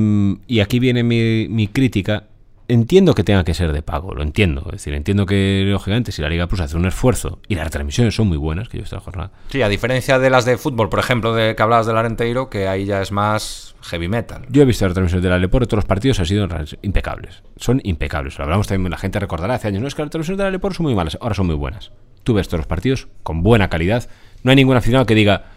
y 0.46 0.61
aquí 0.61 0.79
viene 0.79 1.02
mi, 1.02 1.46
mi 1.48 1.68
crítica, 1.68 2.24
entiendo 2.68 3.14
que 3.14 3.24
tenga 3.24 3.44
que 3.44 3.55
ser 3.55 3.72
de 3.72 3.83
pago, 3.83 4.14
lo 4.14 4.22
entiendo. 4.22 4.62
Es 4.66 4.72
decir, 4.72 4.94
entiendo 4.94 5.26
que, 5.26 5.64
lógicamente, 5.66 6.12
si 6.12 6.22
la 6.22 6.29
Liga 6.29 6.46
Plus 6.46 6.61
hace 6.61 6.76
un 6.76 6.87
esfuerzo 6.87 7.40
y 7.48 7.55
las 7.55 7.70
transmisiones 7.70 8.14
son 8.14 8.29
muy 8.29 8.37
buenas, 8.37 8.68
que 8.68 8.79
yo 8.79 8.85
esta 8.85 9.00
jornada, 9.00 9.31
Sí, 9.50 9.62
a 9.62 9.68
diferencia 9.68 10.18
de 10.18 10.31
las 10.31 10.44
de 10.44 10.57
fútbol, 10.59 10.88
por 10.88 10.98
ejemplo, 10.98 11.35
de 11.35 11.55
que 11.55 11.62
hablabas 11.62 11.87
del 11.87 11.96
Arenteiro, 11.96 12.50
que 12.50 12.68
ahí 12.68 12.85
ya 12.85 13.00
es 13.02 13.12
más 13.12 13.74
heavy 13.83 14.09
metal. 14.09 14.46
Yo 14.48 14.62
he 14.62 14.64
visto 14.64 14.85
las 14.85 14.94
transmisiones 14.94 15.22
de 15.22 15.31
la 15.31 15.38
Leporo, 15.38 15.66
todos 15.66 15.79
los 15.79 15.85
partidos 15.85 16.18
han 16.20 16.26
sido 16.26 16.48
impecables. 16.83 17.42
Son 17.57 17.81
impecables. 17.85 18.38
Lo 18.38 18.44
hablamos 18.44 18.66
también, 18.66 18.90
la 18.90 18.98
gente 18.98 19.18
recordará 19.20 19.55
hace 19.55 19.68
años, 19.68 19.83
no 19.83 19.88
es 19.88 19.94
que 19.94 20.02
las 20.02 20.11
transmisiones 20.11 20.52
de 20.52 20.59
la 20.59 20.74
son 20.74 20.85
muy 20.85 20.94
malas, 20.94 21.18
ahora 21.20 21.35
son 21.35 21.46
muy 21.46 21.55
buenas. 21.55 21.92
Tú 22.24 22.35
ves 22.35 22.48
todos 22.48 22.59
los 22.61 22.66
partidos 22.66 23.09
con 23.22 23.42
buena 23.42 23.68
calidad. 23.68 24.09
No 24.42 24.50
hay 24.50 24.57
ningún 24.57 24.76
aficionado 24.76 25.07
que 25.07 25.14
diga 25.14 25.56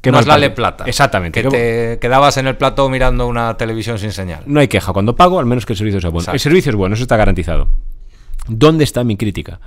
que 0.00 0.12
no 0.12 0.20
es 0.20 0.26
la 0.26 0.38
Le 0.38 0.50
Plata. 0.50 0.84
Exactamente. 0.86 1.42
Que 1.42 1.48
te 1.48 1.98
quedabas 2.00 2.36
en 2.36 2.46
el 2.46 2.56
plató 2.56 2.88
mirando 2.88 3.26
una 3.26 3.56
televisión 3.56 3.98
sin 3.98 4.12
señal. 4.12 4.42
No 4.46 4.60
hay 4.60 4.68
queja. 4.68 4.92
Cuando 4.92 5.16
pago, 5.16 5.38
al 5.40 5.46
menos 5.46 5.66
que 5.66 5.72
el 5.72 5.76
servicio 5.76 6.00
sea 6.00 6.10
bueno. 6.10 6.22
Exacto. 6.22 6.36
El 6.36 6.40
servicio 6.40 6.70
es 6.70 6.76
bueno, 6.76 6.94
eso 6.94 7.02
está 7.02 7.16
garantizado. 7.16 7.68
¿Dónde 8.46 8.84
está 8.84 9.04
mi 9.04 9.16
crítica? 9.16 9.60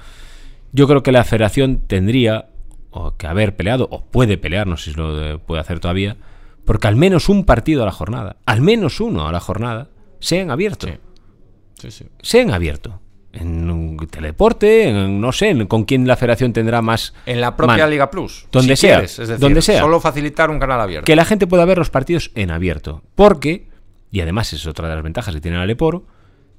Yo 0.72 0.88
creo 0.88 1.04
que 1.04 1.12
la 1.12 1.24
federación 1.24 1.82
tendría 1.88 2.48
o 2.92 3.16
que 3.16 3.28
haber 3.28 3.56
peleado, 3.56 3.88
o 3.92 4.04
puede 4.06 4.38
pelear, 4.38 4.68
no 4.68 4.78
sé 4.78 4.92
si 4.92 4.98
lo 4.98 5.16
de- 5.16 5.38
puede 5.38 5.62
hacer 5.62 5.80
todavía, 5.80 6.18
porque 6.66 6.88
al 6.88 6.96
menos 6.96 7.30
un 7.30 7.46
partido 7.46 7.84
a 7.84 7.86
la 7.86 7.92
jornada, 7.92 8.38
al 8.46 8.62
menos 8.62 9.00
uno 9.00 9.28
a 9.28 9.32
la 9.32 9.40
jornada, 9.40 9.88
sea 10.20 10.42
en 10.42 10.52
abierto. 10.52 10.88
Sí. 10.88 10.94
Sí, 11.76 11.92
sí. 11.92 12.06
Sea 12.22 12.42
en 12.42 12.52
abierto. 12.52 13.00
En 13.34 13.70
un 13.70 13.98
teleporte, 14.10 14.90
en, 14.90 15.22
no 15.22 15.32
sé, 15.32 15.50
en- 15.50 15.68
con 15.68 15.86
quién 15.86 16.06
la 16.06 16.18
federación 16.18 16.52
tendrá 16.52 16.82
más. 16.82 17.14
En 17.26 17.40
la 17.40 17.56
propia. 17.56 17.88
Liga 17.88 18.10
Plus. 18.12 18.48
Donde 18.52 18.76
si 18.76 18.82
sea, 18.88 18.96
quieres, 18.98 19.20
es 19.20 19.28
decir, 19.30 19.40
donde 19.42 19.62
sea. 19.62 19.80
Solo 19.80 20.00
facilitar 20.02 20.50
un 20.50 20.60
canal 20.60 20.82
abierto. 20.82 21.06
Que 21.06 21.16
la 21.16 21.24
gente 21.24 21.48
pueda 21.48 21.64
ver 21.66 21.78
los 21.78 21.90
partidos 21.90 22.32
en 22.36 22.52
abierto. 22.52 23.04
Porque, 23.16 23.70
y 24.12 24.20
además 24.20 24.52
es 24.52 24.66
otra 24.68 24.90
de 24.90 24.96
las 24.96 25.04
ventajas 25.04 25.34
que 25.34 25.40
tiene 25.42 25.58
la 25.58 25.66
Leporo, 25.66 26.06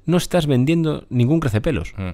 no 0.06 0.16
estás 0.16 0.46
vendiendo 0.46 1.04
ningún 1.10 1.40
crecepelos. 1.40 1.92
Mm. 1.96 2.08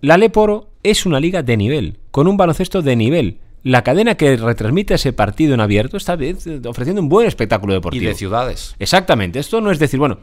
La 0.00 0.16
Leporo 0.16 0.70
es 0.82 1.04
una 1.04 1.20
liga 1.20 1.42
de 1.42 1.58
nivel, 1.58 1.98
con 2.10 2.26
un 2.26 2.38
baloncesto 2.38 2.80
de 2.80 2.96
nivel. 2.96 3.38
La 3.62 3.82
cadena 3.82 4.14
que 4.14 4.36
retransmite 4.36 4.94
ese 4.94 5.12
partido 5.12 5.52
en 5.54 5.60
abierto 5.60 5.96
está 5.98 6.16
ofreciendo 6.66 7.02
un 7.02 7.08
buen 7.10 7.26
espectáculo 7.26 7.74
Y 7.74 7.76
deportivo. 7.76 8.08
de 8.08 8.14
ciudades. 8.14 8.74
Exactamente, 8.78 9.38
esto 9.38 9.60
no 9.60 9.70
es 9.70 9.78
decir, 9.78 9.98
bueno, 10.00 10.20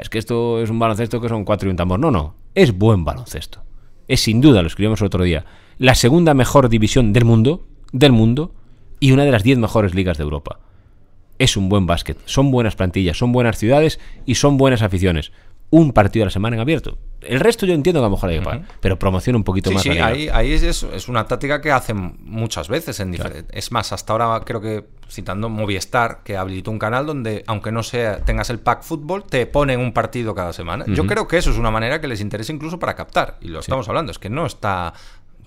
es 0.00 0.08
que 0.08 0.18
esto 0.18 0.62
es 0.62 0.70
un 0.70 0.78
baloncesto 0.78 1.20
que 1.20 1.28
son 1.28 1.44
cuatro 1.44 1.68
y 1.68 1.70
un 1.70 1.76
tambor. 1.76 2.00
No, 2.00 2.10
no, 2.10 2.34
es 2.54 2.76
buen 2.76 3.04
baloncesto. 3.04 3.62
Es 4.06 4.20
sin 4.20 4.40
duda, 4.40 4.62
lo 4.62 4.68
escribimos 4.68 5.00
el 5.02 5.08
otro 5.08 5.22
día, 5.24 5.44
la 5.76 5.94
segunda 5.94 6.32
mejor 6.32 6.70
división 6.70 7.12
del 7.12 7.26
mundo, 7.26 7.66
del 7.92 8.12
mundo, 8.12 8.54
y 9.00 9.12
una 9.12 9.24
de 9.24 9.32
las 9.32 9.42
diez 9.42 9.58
mejores 9.58 9.94
ligas 9.94 10.16
de 10.16 10.24
Europa. 10.24 10.60
es 11.38 11.56
un 11.56 11.68
buen 11.68 11.86
básquet. 11.86 12.18
Son 12.24 12.50
buenas 12.50 12.74
plantillas, 12.74 13.16
son 13.16 13.30
buenas 13.30 13.58
ciudades 13.58 14.00
y 14.26 14.34
son 14.36 14.56
buenas 14.56 14.82
aficiones. 14.82 15.30
Un 15.70 15.92
partido 15.92 16.24
a 16.24 16.26
la 16.26 16.30
semana 16.30 16.56
en 16.56 16.60
abierto. 16.60 16.96
El 17.20 17.40
resto 17.40 17.66
yo 17.66 17.74
entiendo 17.74 18.00
que 18.00 18.04
a 18.06 18.08
lo 18.08 18.14
mejor 18.14 18.30
hay 18.30 18.38
que 18.38 18.44
pagar, 18.44 18.62
pero 18.80 18.98
promociona 18.98 19.36
un 19.36 19.44
poquito 19.44 19.68
Sí, 19.70 19.74
más. 19.74 19.82
sí, 19.82 19.92
la 19.94 20.06
ahí, 20.06 20.28
ahí 20.32 20.52
es, 20.52 20.62
es 20.82 21.08
una 21.08 21.26
táctica 21.26 21.60
que 21.60 21.70
hacen 21.72 22.16
muchas 22.22 22.68
veces. 22.68 23.00
En 23.00 23.12
difere- 23.12 23.44
Es 23.50 23.70
más, 23.72 23.92
hasta 23.92 24.12
ahora 24.14 24.40
creo 24.46 24.60
que, 24.62 24.86
citando 25.10 25.48
Movistar, 25.50 26.22
que 26.22 26.36
habilitó 26.38 26.70
un 26.70 26.78
canal 26.78 27.04
donde, 27.06 27.42
aunque 27.46 27.70
no 27.72 27.82
sea 27.82 28.20
tengas 28.24 28.48
el 28.50 28.60
pack 28.60 28.82
fútbol, 28.82 29.24
te 29.24 29.44
ponen 29.46 29.80
un 29.80 29.92
partido 29.92 30.34
cada 30.34 30.52
semana. 30.54 30.84
Yo 30.86 31.06
creo 31.06 31.28
que 31.28 31.36
eso 31.36 31.50
es 31.50 31.58
una 31.58 31.70
manera 31.70 32.00
que 32.00 32.08
les 32.08 32.20
interesa 32.22 32.52
incluso 32.52 32.78
para 32.78 32.94
captar. 32.94 33.36
Y 33.42 33.48
lo 33.48 33.58
estamos 33.60 33.86
hablando, 33.88 34.12
es 34.12 34.18
que 34.18 34.30
no 34.30 34.46
está 34.46 34.94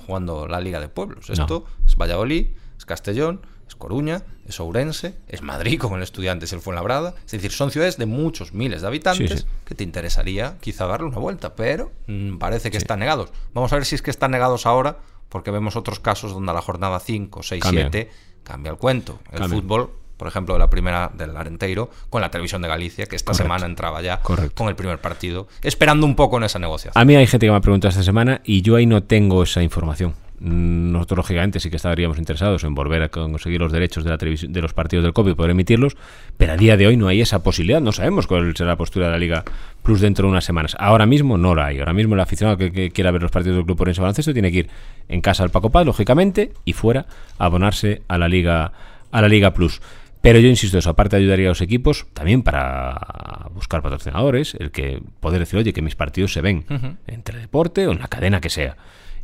jugando 0.05 0.47
la 0.47 0.59
Liga 0.59 0.79
de 0.79 0.89
Pueblos. 0.89 1.29
No. 1.29 1.33
Esto 1.33 1.65
es 1.87 1.95
Valladolid, 1.95 2.47
es 2.77 2.85
Castellón, 2.85 3.41
Coruña, 3.81 4.23
es 4.47 4.59
Ourense, 4.61 5.15
es 5.27 5.41
Madrid 5.41 5.77
con 5.79 5.93
el 5.95 6.03
Estudiantes 6.03 6.51
y 6.51 6.55
el 6.55 6.61
Fuenlabrada. 6.61 7.15
Es 7.25 7.31
decir, 7.33 7.51
son 7.51 7.71
ciudades 7.71 7.97
de 7.97 8.05
muchos 8.05 8.53
miles 8.53 8.81
de 8.81 8.87
habitantes 8.87 9.29
Sí, 9.31 9.37
sí. 9.39 9.45
que 9.65 9.75
te 9.75 9.83
interesaría 9.83 10.57
quizá 10.61 10.85
darle 10.87 11.07
una 11.07 11.17
vuelta, 11.17 11.55
pero 11.55 11.91
mm, 12.07 12.37
parece 12.37 12.71
que 12.71 12.77
están 12.77 12.99
negados. 12.99 13.31
Vamos 13.53 13.73
a 13.73 13.75
ver 13.75 13.85
si 13.85 13.95
es 13.95 14.01
que 14.01 14.11
están 14.11 14.31
negados 14.31 14.65
ahora, 14.65 14.99
porque 15.27 15.51
vemos 15.51 15.75
otros 15.75 15.99
casos 15.99 16.31
donde 16.33 16.51
a 16.51 16.53
la 16.53 16.61
jornada 16.61 16.99
5, 16.99 17.43
6, 17.43 17.61
Cambian. 17.63 17.91
7 17.91 18.11
cambia 18.43 18.71
el 18.71 18.77
cuento. 18.77 19.19
El 19.31 19.39
Cambian. 19.39 19.61
fútbol, 19.61 19.91
por 20.21 20.27
ejemplo, 20.27 20.55
la 20.59 20.69
primera 20.69 21.09
del 21.17 21.35
Arenteiro, 21.35 21.89
con 22.11 22.21
la 22.21 22.29
televisión 22.29 22.61
de 22.61 22.67
Galicia, 22.67 23.07
que 23.07 23.15
esta 23.15 23.31
Correcto. 23.31 23.43
semana 23.43 23.65
entraba 23.65 24.03
ya 24.03 24.19
Correcto. 24.19 24.53
con 24.53 24.67
el 24.69 24.75
primer 24.75 24.99
partido, 24.99 25.47
esperando 25.63 26.05
un 26.05 26.15
poco 26.15 26.37
en 26.37 26.43
esa 26.43 26.59
negociación. 26.59 27.01
A 27.01 27.05
mí 27.05 27.15
hay 27.15 27.25
gente 27.25 27.47
que 27.47 27.51
me 27.51 27.57
ha 27.57 27.61
preguntado 27.61 27.89
esta 27.89 28.03
semana 28.03 28.39
y 28.43 28.61
yo 28.61 28.75
ahí 28.75 28.85
no 28.85 29.01
tengo 29.01 29.41
esa 29.41 29.63
información. 29.63 30.13
Mm, 30.39 30.91
Nosotros, 30.91 31.17
lógicamente, 31.17 31.59
sí 31.59 31.71
que 31.71 31.77
estaríamos 31.77 32.19
interesados 32.19 32.63
en 32.63 32.75
volver 32.75 33.01
a 33.01 33.09
conseguir 33.09 33.61
los 33.61 33.71
derechos 33.71 34.03
de, 34.03 34.11
la 34.11 34.19
televisión, 34.19 34.53
de 34.53 34.61
los 34.61 34.75
partidos 34.75 35.03
del 35.03 35.11
COP 35.13 35.29
y 35.29 35.33
poder 35.33 35.49
emitirlos, 35.51 35.97
pero 36.37 36.53
a 36.53 36.57
día 36.57 36.77
de 36.77 36.85
hoy 36.85 36.97
no 36.97 37.07
hay 37.07 37.21
esa 37.21 37.41
posibilidad. 37.41 37.81
No 37.81 37.91
sabemos 37.91 38.27
cuál 38.27 38.55
será 38.55 38.69
la 38.69 38.75
postura 38.75 39.07
de 39.07 39.11
la 39.13 39.17
Liga 39.17 39.43
Plus 39.81 40.01
dentro 40.01 40.27
de 40.27 40.31
unas 40.33 40.45
semanas. 40.45 40.75
Ahora 40.77 41.07
mismo 41.07 41.35
no 41.39 41.55
la 41.55 41.65
hay. 41.65 41.79
Ahora 41.79 41.93
mismo 41.93 42.13
el 42.13 42.19
aficionado 42.21 42.57
que, 42.57 42.71
que 42.71 42.91
quiera 42.91 43.09
ver 43.09 43.23
los 43.23 43.31
partidos 43.31 43.55
del 43.57 43.65
Club 43.65 43.81
Orense 43.81 44.01
Baloncesto 44.01 44.33
tiene 44.33 44.51
que 44.51 44.57
ir 44.59 44.69
en 45.09 45.21
casa 45.21 45.41
al 45.43 45.49
Paco 45.49 45.71
Paz, 45.71 45.85
lógicamente, 45.87 46.53
y 46.65 46.73
fuera 46.73 47.07
a 47.39 47.45
abonarse 47.45 48.03
a 48.07 48.19
la 48.19 48.27
Liga, 48.27 48.71
a 49.11 49.21
la 49.21 49.27
Liga 49.27 49.53
Plus. 49.55 49.81
Pero 50.21 50.39
yo 50.39 50.47
insisto, 50.49 50.77
eso 50.77 50.89
aparte 50.91 51.15
ayudaría 51.15 51.47
a 51.47 51.49
los 51.49 51.61
equipos 51.61 52.05
también 52.13 52.43
para 52.43 53.49
buscar 53.55 53.81
patrocinadores, 53.81 54.55
el 54.59 54.71
que 54.71 55.01
poder 55.19 55.39
decir, 55.39 55.57
oye, 55.59 55.73
que 55.73 55.81
mis 55.81 55.95
partidos 55.95 56.33
se 56.33 56.41
ven 56.41 56.63
en 57.07 57.23
Teledeporte 57.23 57.87
o 57.87 57.91
en 57.91 57.99
la 57.99 58.07
cadena 58.07 58.39
que 58.41 58.49
sea. 58.49 58.77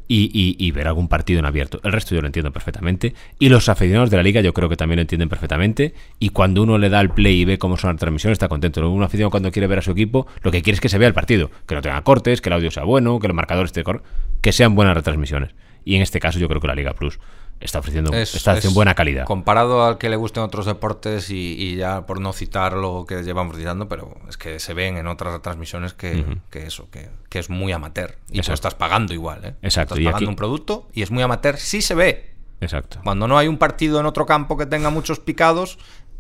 Y, 0.10 0.32
y- 0.34 0.56
y 0.66 0.72
ver 0.72 0.88
algún 0.88 1.10
partido 1.10 1.38
en 1.40 1.46
abierto. 1.46 1.82
El 1.84 1.92
resto 1.92 2.16
yo 2.16 2.22
lo 2.22 2.28
entiendo 2.28 2.54
perfectamente. 2.54 3.14
Y 3.40 3.50
los 3.50 3.68
aficionados 3.68 4.10
de 4.10 4.16
la 4.16 4.24
liga 4.24 4.40
yo 4.40 4.54
creo 4.54 4.70
que 4.70 4.78
también 4.78 4.96
lo 4.96 5.02
entienden 5.02 5.28
perfectamente. 5.28 5.94
Y 6.18 6.30
cuando 6.30 6.64
uno 6.64 6.78
le 6.78 6.88
da 6.88 7.02
el 7.02 7.10
play 7.10 7.42
y 7.42 7.46
ve 7.46 7.58
cómo 7.58 7.76
son 7.76 7.90
las 7.92 8.00
transmisiones, 8.00 8.36
está 8.38 8.48
contento. 8.48 8.90
Un 8.90 9.04
aficionado 9.04 9.32
cuando 9.32 9.52
quiere 9.52 9.68
ver 9.68 9.80
a 9.80 9.82
su 9.82 9.92
equipo, 9.92 10.26
lo 10.44 10.52
que 10.52 10.62
quiere 10.62 10.76
es 10.76 10.80
que 10.82 10.88
se 10.88 10.98
vea 10.98 11.10
el 11.10 11.14
partido. 11.14 11.52
Que 11.68 11.76
no 11.76 11.82
tenga 11.82 12.02
cortes, 12.04 12.40
que 12.40 12.48
el 12.48 12.54
audio 12.54 12.72
sea 12.72 12.86
bueno, 12.86 13.20
que 13.20 13.28
el 13.28 13.34
marcador 13.34 13.66
esté 13.66 13.84
cor- 13.84 14.02
que 14.42 14.54
sean 14.54 14.76
buenas 14.76 14.96
retransmisiones. 14.96 15.52
Y 15.84 15.96
en 15.98 16.02
este 16.02 16.22
caso 16.22 16.40
yo 16.40 16.48
creo 16.48 16.62
que 16.62 16.68
la 16.68 16.76
Liga 16.76 16.94
Plus 16.94 17.20
está 17.60 17.80
ofreciendo, 17.80 18.14
Es- 18.14 18.36
está 18.36 18.58
es 18.58 18.74
buena 18.74 18.94
calidad. 18.96 19.26
Comparado 19.26 19.86
al 19.86 19.98
que 19.98 20.10
le 20.10 20.16
gusten 20.16 20.44
otros 20.44 20.66
deportes 20.66 21.30
y, 21.30 21.54
y 21.58 21.76
ya 21.76 22.06
por 22.06 22.20
no 22.22 22.34
citar 22.34 22.74
lo 22.74 23.06
que 23.08 23.24
llevamos 23.24 23.58
citando, 23.58 23.88
pero 23.88 24.16
es 24.30 24.38
que 24.38 24.60
se 24.60 24.74
ven 24.74 24.98
en 24.98 25.08
otras 25.08 25.34
retransmisiones 25.34 25.94
que, 25.94 26.26
que 26.50 26.66
eso, 26.68 26.90
que, 26.92 27.10
que 27.30 27.40
es 27.40 27.50
muy 27.50 27.72
amateur. 27.72 28.16
Y 28.32 28.42
tú 28.42 28.52
estás 28.54 28.76
pagando 28.76 29.14
igual, 29.14 29.44
¿eh? 29.46 29.56
Exacto, 29.62 29.96
Estás 29.96 30.00
y 30.02 30.06
pagando 30.06 30.18
aquí- 30.18 30.30
un 30.30 30.36
producto 30.36 30.88
y 30.94 31.02
es 31.02 31.12
muy 31.12 31.24
amateur, 31.24 31.58
sí 31.58 31.82
se 31.82 31.96
ve. 31.96 32.34
Exacto. 32.60 33.00
Cuando 33.04 33.28
no 33.28 33.38
hay 33.38 33.48
un 33.48 33.58
partido 33.60 34.00
en 34.00 34.08
otro 34.08 34.26
campo 34.26 34.58
que 34.58 34.66
tenga 34.66 34.90
muchos 34.90 35.20
picados 35.20 35.78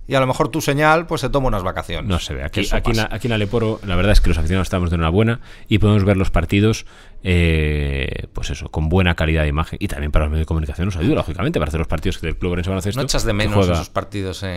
y 0.07 0.15
a 0.15 0.19
lo 0.19 0.27
mejor 0.27 0.47
tu 0.49 0.61
señal 0.61 1.05
pues 1.07 1.21
se 1.21 1.29
toma 1.29 1.47
unas 1.47 1.63
vacaciones. 1.63 2.09
No 2.09 2.19
se 2.19 2.33
ve. 2.33 2.43
Aquí, 2.43 2.61
aquí, 2.71 2.91
en 2.91 2.97
la, 2.97 3.03
pasa. 3.03 3.15
aquí 3.15 3.27
en 3.27 3.33
Aleporo, 3.33 3.79
la 3.85 3.95
verdad 3.95 4.13
es 4.13 4.21
que 4.21 4.29
los 4.29 4.37
aficionados 4.37 4.67
estamos 4.67 4.89
de 4.89 4.95
enhorabuena 4.95 5.41
y 5.67 5.77
podemos 5.79 6.03
ver 6.05 6.17
los 6.17 6.31
partidos, 6.31 6.85
eh, 7.23 8.27
pues 8.33 8.49
eso, 8.49 8.69
con 8.69 8.89
buena 8.89 9.15
calidad 9.15 9.43
de 9.43 9.49
imagen. 9.49 9.77
Y 9.81 9.87
también 9.87 10.11
para 10.11 10.25
los 10.25 10.31
medios 10.31 10.43
de 10.43 10.47
comunicación 10.47 10.85
nos 10.85 10.95
ayuda, 10.97 11.15
lógicamente, 11.15 11.59
para 11.59 11.67
hacer 11.69 11.79
los 11.79 11.87
partidos 11.87 12.21
del 12.21 12.37
Club 12.37 12.53
Orense 12.53 12.69
Baloncesto. 12.69 12.99
¿No 12.99 13.05
echas 13.05 13.23
de 13.23 13.29
que 13.31 13.33
menos 13.37 13.55
juega- 13.55 13.73
esos 13.73 13.89
partidos 13.89 14.43
en, 14.43 14.49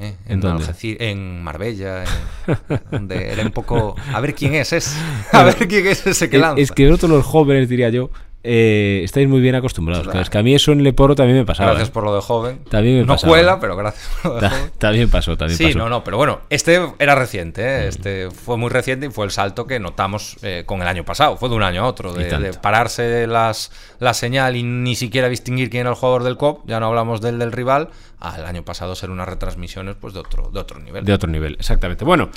en, 0.00 0.06
eh, 0.06 0.16
¿En 0.26 0.42
en, 0.44 0.96
en 1.00 1.42
Marbella? 1.42 2.04
en- 2.04 2.58
donde 2.90 3.32
era 3.32 3.42
un 3.44 3.52
poco... 3.52 3.94
A 4.12 4.20
ver 4.20 4.34
quién 4.34 4.54
es 4.54 4.72
ese. 4.72 4.98
A 5.32 5.44
ver 5.44 5.54
quién 5.68 5.86
es 5.86 6.06
ese 6.06 6.28
que 6.28 6.36
Es- 6.36 6.42
lanza. 6.42 6.60
Es 6.60 6.72
que 6.72 6.86
vosotros 6.88 7.10
los 7.10 7.24
jóvenes, 7.26 7.68
diría 7.68 7.90
yo, 7.90 8.10
eh, 8.50 9.02
estáis 9.04 9.28
muy 9.28 9.40
bien 9.40 9.54
acostumbrados. 9.54 10.04
Claro. 10.06 10.20
Es 10.20 10.30
que 10.30 10.38
a 10.38 10.42
mí 10.42 10.54
eso 10.54 10.72
en 10.72 10.82
Leporo 10.82 11.14
también 11.14 11.38
me 11.38 11.44
pasaba. 11.44 11.70
Gracias 11.70 11.90
¿eh? 11.90 11.92
por 11.92 12.04
lo 12.04 12.14
de 12.14 12.22
joven. 12.22 12.60
También 12.70 12.96
me 12.96 13.00
no 13.02 13.08
pasaba. 13.14 13.30
cuela, 13.32 13.60
pero 13.60 13.76
gracias 13.76 14.08
por 14.22 14.30
lo 14.32 14.34
de 14.36 14.40
Ta- 14.40 14.50
joven. 14.50 14.70
También 14.78 15.10
pasó, 15.10 15.36
también 15.36 15.58
Sí, 15.58 15.64
pasó. 15.66 15.78
no, 15.78 15.88
no, 15.88 16.02
pero 16.04 16.16
bueno, 16.16 16.40
este 16.48 16.80
era 16.98 17.14
reciente, 17.14 17.60
Mm. 17.62 17.64
¿eh? 17.66 17.88
este 17.88 18.30
fue 18.30 18.56
muy 18.56 18.70
reciente 18.70 19.06
y 19.06 19.10
fue 19.10 19.26
el 19.26 19.30
salto 19.30 19.66
que 19.66 19.78
notamos 19.78 20.36
eh, 20.42 20.62
con 20.64 20.80
el 20.80 20.88
año 20.88 21.04
pasado, 21.04 21.36
fue 21.36 21.48
de 21.50 21.54
un 21.56 21.62
año 21.62 21.84
a 21.84 21.86
otro, 21.86 22.12
de, 22.14 22.24
de 22.38 22.54
pararse 22.54 23.26
las, 23.26 23.70
la 23.98 24.14
señal 24.14 24.56
y 24.56 24.62
ni 24.62 24.94
siquiera 24.96 25.28
distinguir 25.28 25.68
quién 25.70 25.82
era 25.82 25.90
el 25.90 25.96
jugador 25.96 26.22
del 26.24 26.36
COP, 26.36 26.66
ya 26.66 26.80
no 26.80 26.86
hablamos 26.86 27.20
del 27.20 27.38
del 27.38 27.52
rival, 27.52 27.90
al 28.20 28.46
año 28.46 28.64
pasado 28.64 28.94
ser 28.96 29.10
unas 29.10 29.28
retransmisiones 29.28 29.94
pues 30.00 30.14
de 30.14 30.20
otro, 30.20 30.50
de 30.52 30.58
otro 30.58 30.80
nivel. 30.80 31.04
De 31.04 31.12
otro 31.12 31.28
nivel, 31.30 31.54
exactamente. 31.58 32.04
Bueno, 32.04 32.30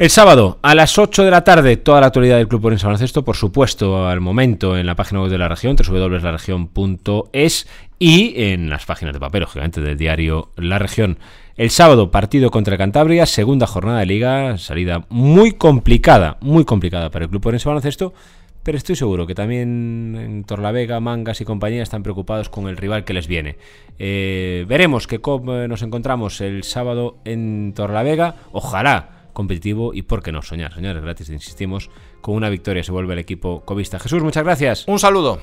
el 0.00 0.08
sábado 0.08 0.58
a 0.62 0.74
las 0.74 0.96
8 0.98 1.24
de 1.24 1.30
la 1.30 1.44
tarde, 1.44 1.76
toda 1.76 2.00
la 2.00 2.06
actualidad 2.06 2.38
del 2.38 2.48
Club 2.48 2.64
Orense 2.64 2.86
Baloncesto, 2.86 3.22
por 3.22 3.36
supuesto, 3.36 4.08
al 4.08 4.22
momento 4.22 4.78
en 4.78 4.86
la 4.86 4.96
página 4.96 5.20
web 5.20 5.30
de 5.30 5.36
la 5.36 5.46
región, 5.46 5.76
www.laregion.es 5.76 7.68
y 7.98 8.32
en 8.42 8.70
las 8.70 8.86
páginas 8.86 9.12
de 9.12 9.20
papel, 9.20 9.42
lógicamente, 9.42 9.82
del 9.82 9.98
diario 9.98 10.52
La 10.56 10.78
Región. 10.78 11.18
El 11.58 11.68
sábado, 11.68 12.10
partido 12.10 12.50
contra 12.50 12.78
Cantabria, 12.78 13.26
segunda 13.26 13.66
jornada 13.66 13.98
de 13.98 14.06
liga, 14.06 14.56
salida 14.56 15.04
muy 15.10 15.52
complicada, 15.52 16.38
muy 16.40 16.64
complicada 16.64 17.10
para 17.10 17.26
el 17.26 17.30
Club 17.30 17.48
Orense 17.48 17.68
Baloncesto, 17.68 18.14
pero 18.62 18.78
estoy 18.78 18.96
seguro 18.96 19.26
que 19.26 19.34
también 19.34 20.16
en 20.18 20.44
Torlavega, 20.44 20.98
Mangas 21.00 21.42
y 21.42 21.44
compañía 21.44 21.82
están 21.82 22.02
preocupados 22.02 22.48
con 22.48 22.68
el 22.68 22.78
rival 22.78 23.04
que 23.04 23.12
les 23.12 23.28
viene. 23.28 23.58
Eh, 23.98 24.64
veremos 24.66 25.06
eh, 25.10 25.66
nos 25.68 25.82
encontramos 25.82 26.40
el 26.40 26.64
sábado 26.64 27.18
en 27.26 27.74
Torlavega. 27.74 28.36
Ojalá 28.52 29.19
competitivo 29.32 29.94
y 29.94 30.02
por 30.02 30.22
qué 30.22 30.32
no 30.32 30.42
soñar. 30.42 30.72
Soñar 30.74 30.96
es 30.96 31.02
gratis, 31.02 31.28
insistimos. 31.30 31.90
Con 32.20 32.34
una 32.34 32.48
victoria 32.48 32.82
se 32.82 32.92
vuelve 32.92 33.14
el 33.14 33.18
equipo 33.18 33.62
covista. 33.64 33.98
Jesús, 33.98 34.22
muchas 34.22 34.44
gracias. 34.44 34.84
Un 34.86 34.98
saludo. 34.98 35.38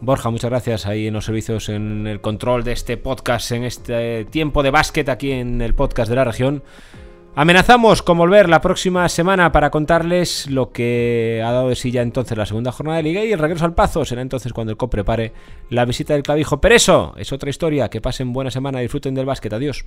Borja, 0.00 0.30
muchas 0.30 0.50
gracias 0.50 0.86
ahí 0.86 1.08
en 1.08 1.14
los 1.14 1.26
servicios, 1.26 1.68
en 1.68 2.06
el 2.06 2.20
control 2.20 2.64
de 2.64 2.72
este 2.72 2.96
podcast, 2.96 3.52
en 3.52 3.64
este 3.64 4.24
tiempo 4.24 4.62
de 4.62 4.70
básquet 4.70 5.08
aquí 5.10 5.30
en 5.32 5.60
el 5.60 5.74
podcast 5.74 6.08
de 6.08 6.16
la 6.16 6.24
región. 6.24 6.62
Amenazamos 7.36 8.02
con 8.02 8.18
volver 8.18 8.48
la 8.48 8.60
próxima 8.60 9.08
semana 9.08 9.52
para 9.52 9.70
contarles 9.70 10.50
lo 10.50 10.72
que 10.72 11.40
ha 11.44 11.52
dado 11.52 11.68
de 11.68 11.76
sí 11.76 11.92
ya 11.92 12.02
entonces 12.02 12.36
la 12.36 12.44
segunda 12.44 12.72
jornada 12.72 12.96
de 12.96 13.04
liga 13.04 13.24
y 13.24 13.32
el 13.32 13.38
regreso 13.38 13.64
al 13.64 13.74
Pazo 13.74 14.04
será 14.04 14.20
entonces 14.20 14.52
cuando 14.52 14.72
el 14.72 14.76
COP 14.76 14.90
prepare 14.90 15.32
la 15.68 15.84
visita 15.84 16.14
del 16.14 16.24
clavijo. 16.24 16.60
Pero 16.60 16.74
eso 16.74 17.14
es 17.16 17.32
otra 17.32 17.48
historia. 17.48 17.88
Que 17.88 18.00
pasen 18.00 18.32
buena 18.32 18.50
semana, 18.50 18.80
disfruten 18.80 19.14
del 19.14 19.26
básquet. 19.26 19.52
Adiós. 19.52 19.84